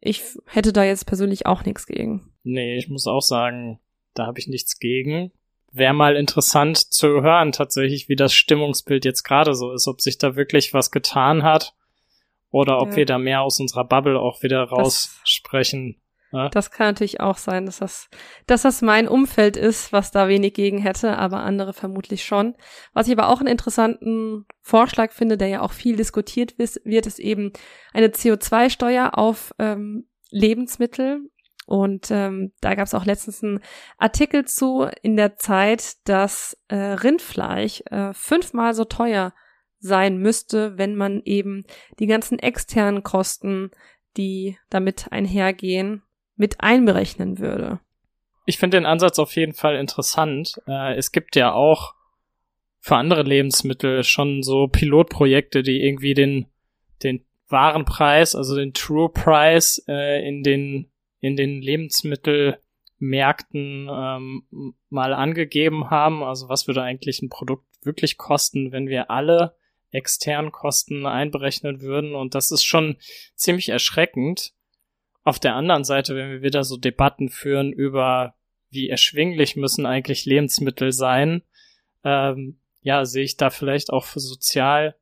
Ich 0.00 0.22
hätte 0.46 0.72
da 0.72 0.84
jetzt 0.84 1.06
persönlich 1.06 1.46
auch 1.46 1.64
nichts 1.64 1.86
gegen. 1.86 2.32
Nee, 2.42 2.76
ich 2.76 2.88
muss 2.88 3.06
auch 3.06 3.22
sagen, 3.22 3.80
da 4.14 4.26
habe 4.26 4.38
ich 4.38 4.48
nichts 4.48 4.78
gegen. 4.78 5.32
Wäre 5.72 5.94
mal 5.94 6.16
interessant 6.16 6.78
zu 6.78 7.22
hören, 7.22 7.52
tatsächlich, 7.52 8.08
wie 8.08 8.16
das 8.16 8.34
Stimmungsbild 8.34 9.04
jetzt 9.04 9.22
gerade 9.22 9.54
so 9.54 9.72
ist, 9.72 9.86
ob 9.86 10.00
sich 10.00 10.18
da 10.18 10.34
wirklich 10.34 10.72
was 10.72 10.90
getan 10.90 11.42
hat 11.42 11.74
oder 12.50 12.80
ob 12.80 12.90
ja. 12.90 12.96
wir 12.96 13.06
da 13.06 13.18
mehr 13.18 13.42
aus 13.42 13.60
unserer 13.60 13.84
Bubble 13.84 14.18
auch 14.18 14.42
wieder 14.42 14.62
raussprechen. 14.62 16.00
Ja? 16.32 16.48
Das 16.50 16.70
kann 16.70 16.88
natürlich 16.88 17.20
auch 17.20 17.38
sein, 17.38 17.66
dass 17.66 17.78
das, 17.78 18.08
dass 18.46 18.62
das 18.62 18.82
mein 18.82 19.08
Umfeld 19.08 19.56
ist, 19.56 19.92
was 19.92 20.10
da 20.10 20.28
wenig 20.28 20.54
gegen 20.54 20.78
hätte, 20.78 21.16
aber 21.16 21.38
andere 21.38 21.72
vermutlich 21.72 22.24
schon. 22.24 22.54
Was 22.92 23.06
ich 23.06 23.12
aber 23.12 23.28
auch 23.28 23.40
einen 23.40 23.48
interessanten 23.48 24.46
Vorschlag 24.60 25.12
finde, 25.12 25.36
der 25.36 25.48
ja 25.48 25.62
auch 25.62 25.72
viel 25.72 25.96
diskutiert 25.96 26.58
wird, 26.58 27.06
ist 27.06 27.18
eben 27.18 27.52
eine 27.92 28.08
CO2-Steuer 28.08 29.16
auf 29.16 29.54
ähm, 29.58 30.08
Lebensmittel. 30.30 31.20
Und 31.66 32.10
ähm, 32.10 32.52
da 32.62 32.74
gab 32.74 32.86
es 32.86 32.94
auch 32.94 33.04
letztens 33.04 33.42
einen 33.42 33.60
Artikel 33.98 34.46
zu 34.46 34.88
in 35.02 35.16
der 35.16 35.36
Zeit, 35.36 35.96
dass 36.08 36.56
äh, 36.68 36.76
Rindfleisch 36.76 37.82
äh, 37.90 38.14
fünfmal 38.14 38.72
so 38.72 38.84
teuer 38.84 39.34
sein 39.78 40.16
müsste, 40.18 40.78
wenn 40.78 40.96
man 40.96 41.20
eben 41.24 41.64
die 41.98 42.06
ganzen 42.06 42.38
externen 42.38 43.02
Kosten 43.02 43.70
die 44.16 44.58
damit 44.70 45.12
einhergehen, 45.12 46.02
mit 46.38 46.60
einberechnen 46.60 47.38
würde. 47.38 47.80
Ich 48.46 48.56
finde 48.56 48.78
den 48.78 48.86
Ansatz 48.86 49.18
auf 49.18 49.36
jeden 49.36 49.52
Fall 49.52 49.76
interessant. 49.76 50.58
Äh, 50.66 50.94
es 50.94 51.12
gibt 51.12 51.36
ja 51.36 51.52
auch 51.52 51.92
für 52.80 52.96
andere 52.96 53.22
Lebensmittel 53.22 54.02
schon 54.04 54.42
so 54.42 54.68
Pilotprojekte, 54.68 55.62
die 55.62 55.82
irgendwie 55.82 56.14
den, 56.14 56.46
den 57.02 57.26
wahren 57.48 57.84
Preis, 57.84 58.34
also 58.34 58.56
den 58.56 58.72
True 58.72 59.10
Price 59.10 59.84
äh, 59.86 60.26
in 60.26 60.42
den, 60.42 60.90
in 61.20 61.36
den 61.36 61.60
Lebensmittelmärkten 61.60 63.90
ähm, 63.90 64.44
mal 64.88 65.12
angegeben 65.12 65.90
haben. 65.90 66.22
Also 66.22 66.48
was 66.48 66.66
würde 66.66 66.82
eigentlich 66.82 67.20
ein 67.20 67.28
Produkt 67.28 67.66
wirklich 67.82 68.16
kosten, 68.16 68.72
wenn 68.72 68.88
wir 68.88 69.10
alle 69.10 69.54
externen 69.90 70.52
Kosten 70.52 71.06
einberechnen 71.06 71.80
würden. 71.80 72.14
Und 72.14 72.34
das 72.34 72.50
ist 72.50 72.64
schon 72.64 72.96
ziemlich 73.34 73.70
erschreckend. 73.70 74.52
Auf 75.28 75.38
der 75.38 75.56
anderen 75.56 75.84
Seite, 75.84 76.16
wenn 76.16 76.30
wir 76.30 76.40
wieder 76.40 76.64
so 76.64 76.78
Debatten 76.78 77.28
führen 77.28 77.70
über, 77.70 78.34
wie 78.70 78.88
erschwinglich 78.88 79.56
müssen 79.56 79.84
eigentlich 79.84 80.24
Lebensmittel 80.24 80.90
sein, 80.90 81.42
ähm, 82.02 82.58
ja, 82.80 83.04
sehe 83.04 83.24
ich 83.24 83.36
da 83.36 83.50
vielleicht 83.50 83.90
auch 83.90 84.06
für 84.06 84.20
sozial 84.20 84.96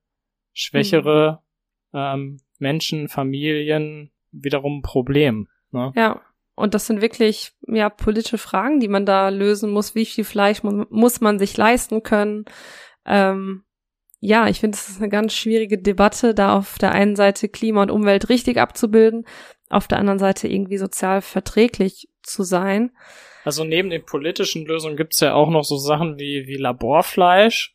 schwächere 0.53 1.45
mhm. 1.93 1.99
ähm, 2.01 2.41
Menschen, 2.59 3.07
Familien 3.07 4.11
wiederum 4.33 4.79
ein 4.79 4.83
Problem. 4.83 5.47
Ne? 5.71 5.93
Ja, 5.95 6.21
und 6.57 6.75
das 6.75 6.89
sind 6.89 7.03
wirklich 7.03 7.53
ja 7.69 7.89
politische 7.89 8.39
Fragen, 8.39 8.81
die 8.81 8.89
man 8.89 9.07
da 9.07 9.29
lösen 9.29 9.71
muss. 9.71 9.95
Wie 9.95 10.07
viel 10.07 10.25
Fleisch 10.25 10.65
mu 10.65 10.87
muss 10.91 11.21
man 11.21 11.39
sich 11.39 11.57
leisten 11.57 12.03
können? 12.03 12.47
Ähm, 13.05 13.63
ja, 14.19 14.49
ich 14.49 14.59
finde, 14.59 14.77
es 14.77 14.89
ist 14.89 14.99
eine 14.99 15.09
ganz 15.09 15.35
schwierige 15.35 15.79
Debatte, 15.79 16.35
da 16.35 16.57
auf 16.57 16.79
der 16.79 16.91
einen 16.91 17.15
Seite 17.15 17.49
Klima 17.49 17.83
und 17.83 17.93
Umwelt 17.93 18.29
richtig 18.29 18.59
abzubilden, 18.59 19.25
auf 19.69 19.89
der 19.89 19.99
anderen 19.99 20.19
Seite 20.19 20.49
irgendwie 20.49 20.79
sozial 20.79 21.23
verträglich 21.23 22.09
zu 22.23 22.43
sein. 22.43 22.93
Also 23.45 23.65
neben 23.65 23.91
den 23.91 24.05
politischen 24.05 24.67
Lösungen 24.67 24.97
gibt's 24.97 25.21
ja 25.21 25.35
auch 25.35 25.51
noch 25.51 25.65
so 25.65 25.77
Sachen 25.77 26.19
wie, 26.19 26.47
wie 26.47 26.57
Laborfleisch, 26.57 27.75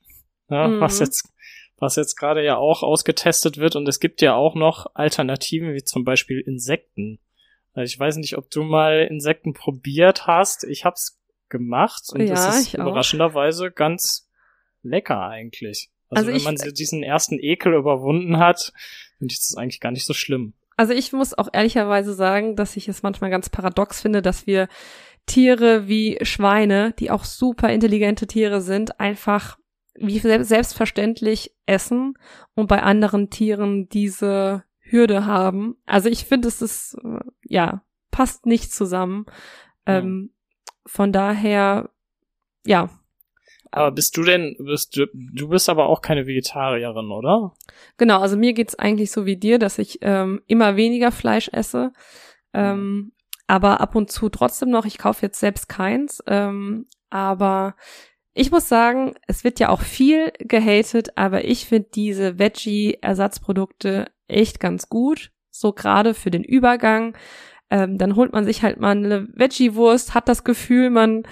ja, 0.50 0.68
mhm. 0.68 0.80
was 0.82 1.00
jetzt 1.00 1.32
was 1.82 1.96
jetzt 1.96 2.16
gerade 2.16 2.46
ja 2.46 2.58
auch 2.58 2.84
ausgetestet 2.84 3.58
wird 3.58 3.76
und 3.76 3.88
es 3.88 4.00
gibt 4.00 4.22
ja 4.22 4.36
auch 4.36 4.54
noch 4.54 4.86
Alternativen 4.94 5.74
wie 5.74 5.84
zum 5.84 6.04
Beispiel 6.04 6.40
Insekten. 6.40 7.20
Also 7.74 7.92
ich 7.92 8.00
weiß 8.00 8.18
nicht, 8.18 8.38
ob 8.38 8.52
du 8.52 8.62
mal 8.64 9.08
Insekten 9.10 9.54
probiert 9.54 10.28
hast. 10.28 10.64
Ich 10.64 10.86
hab's 10.86 11.20
gemacht 11.50 12.04
und 12.14 12.22
ja, 12.22 12.36
das 12.36 12.60
ist 12.60 12.74
überraschenderweise 12.76 13.72
ganz 13.72 14.30
lecker 14.84 15.22
eigentlich. 15.22 15.90
Also, 16.10 16.30
also 16.30 16.46
wenn 16.46 16.56
man 16.56 16.74
diesen 16.74 17.02
ersten 17.02 17.40
Ekel 17.40 17.74
überwunden 17.74 18.38
hat, 18.38 18.74
finde 19.18 19.32
ich 19.32 19.40
das 19.40 19.56
eigentlich 19.56 19.80
gar 19.80 19.92
nicht 19.92 20.06
so 20.06 20.14
schlimm. 20.14 20.54
Also 20.82 20.94
ich 20.94 21.14
muss 21.14 21.38
auch 21.38 21.48
ehrlicherweise 21.54 22.16
sagen, 22.16 22.56
dass 22.56 22.76
ich 22.76 22.88
es 22.88 23.04
manchmal 23.04 23.30
ganz 23.30 23.52
paradox 23.52 24.02
finde, 24.02 24.24
dass 24.24 24.48
wir 24.48 24.68
Tiere 25.28 25.88
wie 25.88 26.18
Schweine, 26.24 26.92
die 26.94 27.12
auch 27.12 27.24
super 27.24 27.72
intelligente 27.72 28.26
Tiere 28.26 28.62
sind, 28.62 29.00
einfach 29.00 29.60
wie 29.94 30.18
selbstverständlich 30.18 31.56
essen 31.68 32.16
und 32.56 32.66
bei 32.66 32.82
anderen 32.82 33.30
Tieren 33.30 33.90
diese 33.90 34.64
Hürde 34.80 35.28
haben. 35.28 35.76
Also 35.86 36.10
ich 36.10 36.26
finde, 36.26 36.48
es 36.48 36.64
ist, 36.64 36.98
äh, 37.04 37.20
ja, 37.44 37.84
passt 38.10 38.48
nicht 38.48 38.74
zusammen. 38.74 39.28
Ja. 39.88 40.00
Ähm, 40.00 40.34
von 40.88 41.14
daher, 41.14 41.92
ja, 42.66 42.90
aber 43.72 43.92
bist 43.92 44.18
du 44.18 44.24
denn, 44.24 44.56
bist 44.60 44.98
du, 44.98 45.08
du 45.14 45.48
bist 45.48 45.70
aber 45.70 45.88
auch 45.88 46.02
keine 46.02 46.28
Vegetarierin, 46.28 47.10
oder? 47.10 47.54
Genau, 47.98 48.20
also 48.20 48.36
mir 48.36 48.54
geht's 48.54 48.76
eigentlich 48.76 49.12
so 49.12 49.26
wie 49.26 49.38
dir, 49.38 49.60
dass 49.60 49.80
ich 49.80 50.00
ähm, 50.02 50.42
immer 50.48 50.76
weniger 50.76 51.12
Fleisch 51.12 51.50
esse. 51.54 51.94
Ähm, 52.54 53.14
aber 53.48 53.80
ab 53.80 53.96
und 53.96 54.12
zu 54.12 54.30
trotzdem 54.30 54.70
noch, 54.70 54.86
ich 54.86 54.98
kaufe 54.98 55.26
jetzt 55.26 55.40
selbst 55.40 55.70
keins. 55.70 56.22
Ähm, 56.28 56.86
aber 57.10 57.76
ich 58.34 58.52
muss 58.52 58.68
sagen, 58.68 59.16
es 59.28 59.44
wird 59.44 59.60
ja 59.60 59.70
auch 59.70 59.82
viel 59.82 60.32
gehatet, 60.40 61.18
aber 61.18 61.46
ich 61.46 61.66
finde 61.66 61.90
diese 61.94 62.40
Veggie-Ersatzprodukte 62.40 64.12
echt 64.28 64.60
ganz 64.60 64.90
gut. 64.90 65.32
So 65.50 65.74
gerade 65.74 66.14
für 66.14 66.32
den 66.32 66.44
Übergang. 66.44 67.16
Ähm, 67.70 67.98
dann 67.98 68.16
holt 68.18 68.34
man 68.34 68.46
sich 68.46 68.64
halt 68.64 68.80
mal 68.80 68.92
eine 68.92 69.28
Veggie-Wurst, 69.34 70.14
hat 70.14 70.28
das 70.28 70.44
Gefühl, 70.44 70.90
man 70.90 71.24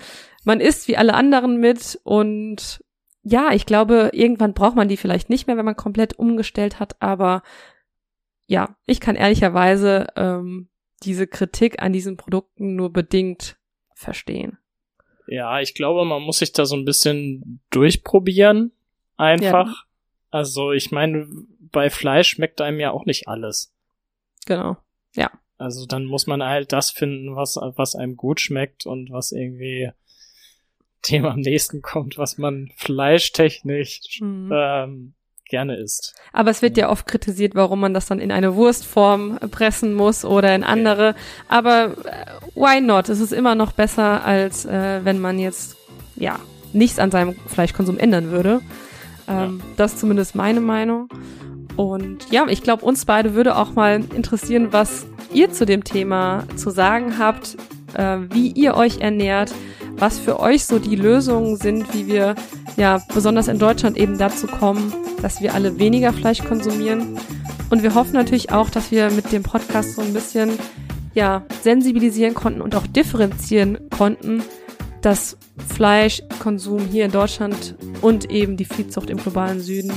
man 0.46 0.60
isst 0.60 0.88
wie 0.88 0.98
alle 0.98 1.14
anderen 1.14 1.58
mit 1.58 2.00
und 2.04 2.84
ja, 3.24 3.52
ich 3.52 3.66
glaube, 3.66 4.12
irgendwann 4.14 4.54
braucht 4.54 4.76
man 4.76 4.88
die 4.88 4.98
vielleicht 4.98 5.30
nicht 5.30 5.48
mehr, 5.48 5.58
wenn 5.58 5.66
man 5.66 5.76
komplett 5.76 6.18
umgestellt 6.18 6.80
hat, 6.80 7.02
aber 7.02 7.44
ja, 8.48 8.76
ich 8.86 9.00
kann 9.00 9.16
ehrlicherweise 9.16 10.08
ähm, 10.16 10.70
diese 11.04 11.28
Kritik 11.28 11.82
an 11.82 11.94
diesen 11.94 12.18
Produkten 12.18 12.76
nur 12.76 12.92
bedingt 12.92 13.58
verstehen. 13.94 14.58
Ja, 15.28 15.60
ich 15.60 15.76
glaube, 15.76 16.06
man 16.06 16.24
muss 16.24 16.40
sich 16.40 16.52
da 16.54 16.66
so 16.66 16.76
ein 16.76 16.86
bisschen 16.86 17.62
durchprobieren. 17.70 18.72
Einfach. 19.18 19.68
Ja. 19.68 19.76
Also, 20.32 20.72
ich 20.72 20.92
meine, 20.92 21.28
bei 21.60 21.90
Fleisch 21.90 22.30
schmeckt 22.30 22.62
einem 22.62 22.80
ja 22.80 22.92
auch 22.92 23.06
nicht 23.06 23.28
alles. 23.28 23.72
Genau. 24.46 24.78
Ja. 25.14 25.30
Also, 25.58 25.86
dann 25.86 26.06
muss 26.06 26.26
man 26.26 26.42
halt 26.42 26.72
das 26.72 26.90
finden, 26.90 27.36
was, 27.36 27.58
was 27.58 27.96
einem 27.96 28.16
gut 28.16 28.40
schmeckt 28.40 28.86
und 28.86 29.12
was 29.12 29.32
irgendwie 29.32 29.92
dem 31.10 31.26
am 31.26 31.40
nächsten 31.40 31.82
kommt, 31.82 32.18
was 32.18 32.38
man 32.38 32.70
fleischtechnisch 32.76 34.20
mhm. 34.22 34.52
ähm, 34.54 35.14
gerne 35.50 35.76
isst. 35.78 36.16
Aber 36.32 36.52
es 36.52 36.62
wird 36.62 36.78
ja. 36.78 36.86
ja 36.86 36.92
oft 36.92 37.08
kritisiert, 37.08 37.56
warum 37.56 37.80
man 37.80 37.94
das 37.94 38.06
dann 38.06 38.20
in 38.20 38.32
eine 38.32 38.56
Wurstform 38.56 39.40
pressen 39.52 39.94
muss 39.94 40.24
oder 40.24 40.54
in 40.56 40.64
andere. 40.64 41.10
Okay. 41.10 41.20
Aber 41.50 41.84
äh, 42.06 42.26
why 42.56 42.82
not? 42.82 43.10
Es 43.10 43.20
ist 43.20 43.34
immer 43.34 43.56
noch 43.56 43.74
besser, 43.74 44.24
als 44.24 44.66
äh, 44.66 45.04
wenn 45.04 45.20
man 45.20 45.40
jetzt 45.40 45.76
ja 46.16 46.40
nichts 46.72 47.00
an 47.00 47.12
seinem 47.12 47.36
Fleischkonsum 47.48 47.98
ändern 47.98 48.32
würde. 48.32 48.62
Ähm, 49.28 49.60
ja. 49.60 49.66
Das 49.76 49.94
ist 49.94 50.00
zumindest 50.00 50.36
meine 50.36 50.62
Meinung. 50.62 51.10
Und 51.76 52.30
ja, 52.32 52.46
ich 52.48 52.62
glaube, 52.62 52.86
uns 52.86 53.06
beide 53.06 53.34
würde 53.34 53.56
auch 53.56 53.74
mal 53.74 54.04
interessieren, 54.14 54.72
was 54.72 55.08
ihr 55.34 55.52
zu 55.52 55.66
dem 55.66 55.84
Thema 55.84 56.44
zu 56.56 56.70
sagen 56.72 57.18
habt, 57.18 57.58
äh, 57.96 58.18
wie 58.32 58.52
ihr 58.52 58.76
euch 58.76 59.00
ernährt, 59.00 59.54
was 59.98 60.20
für 60.20 60.40
euch 60.40 60.66
so 60.66 60.80
die 60.80 60.96
Lösungen 60.96 61.58
sind, 61.58 61.94
wie 61.94 62.08
wir 62.08 62.36
ja 62.78 63.02
besonders 63.14 63.48
in 63.48 63.60
Deutschland 63.60 63.98
eben 63.98 64.18
dazu 64.18 64.48
kommen, 64.48 64.94
dass 65.22 65.42
wir 65.42 65.54
alle 65.54 65.80
weniger 65.80 66.14
Fleisch 66.14 66.44
konsumieren. 66.44 67.18
Und 67.70 67.84
wir 67.84 67.94
hoffen 67.94 68.14
natürlich 68.14 68.52
auch, 68.52 68.70
dass 68.70 68.92
wir 68.92 69.12
mit 69.12 69.32
dem 69.32 69.44
Podcast 69.44 69.96
so 69.96 70.02
ein 70.02 70.14
bisschen 70.14 70.52
ja 71.14 71.44
sensibilisieren 71.62 72.34
konnten 72.34 72.62
und 72.62 72.76
auch 72.76 72.88
differenzieren 72.88 73.78
konnten, 73.90 74.44
dass 75.02 75.38
Fleischkonsum 75.68 76.88
hier 76.88 77.06
in 77.06 77.12
Deutschland 77.12 77.76
und 78.02 78.30
eben 78.32 78.58
die 78.58 78.66
Viehzucht 78.66 79.10
im 79.10 79.18
globalen 79.18 79.60
Süden 79.60 79.92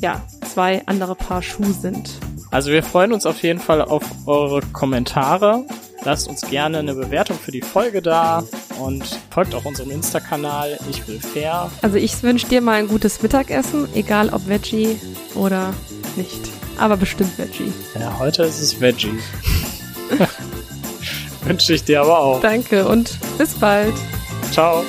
ja 0.00 0.20
zwei 0.52 0.82
andere 0.86 1.14
Paar 1.14 1.42
Schuhe 1.42 1.72
sind. 1.72 2.18
Also 2.50 2.70
wir 2.70 2.82
freuen 2.82 3.12
uns 3.12 3.24
auf 3.24 3.42
jeden 3.42 3.60
Fall 3.60 3.80
auf 3.80 4.04
eure 4.26 4.60
Kommentare. 4.72 5.64
Lasst 6.04 6.28
uns 6.28 6.40
gerne 6.42 6.78
eine 6.78 6.94
Bewertung 6.94 7.38
für 7.38 7.52
die 7.52 7.62
Folge 7.62 8.02
da 8.02 8.42
und 8.80 9.04
folgt 9.30 9.54
auch 9.54 9.64
unserem 9.64 9.90
Insta-Kanal 9.90 10.78
Ich 10.90 11.06
will 11.06 11.20
fair. 11.20 11.70
Also 11.82 11.96
ich 11.96 12.22
wünsche 12.22 12.48
dir 12.48 12.60
mal 12.60 12.74
ein 12.74 12.88
gutes 12.88 13.22
Mittagessen, 13.22 13.88
egal 13.94 14.30
ob 14.30 14.48
Veggie 14.48 14.98
oder 15.34 15.72
nicht. 16.16 16.40
Aber 16.78 16.96
bestimmt 16.96 17.38
Veggie. 17.38 17.72
Ja, 17.98 18.18
heute 18.18 18.42
ist 18.42 18.60
es 18.60 18.80
Veggie. 18.80 19.18
wünsche 21.44 21.74
ich 21.74 21.84
dir 21.84 22.00
aber 22.00 22.18
auch. 22.18 22.40
Danke 22.40 22.86
und 22.88 23.18
bis 23.38 23.54
bald. 23.54 23.94
Ciao. 24.50 24.84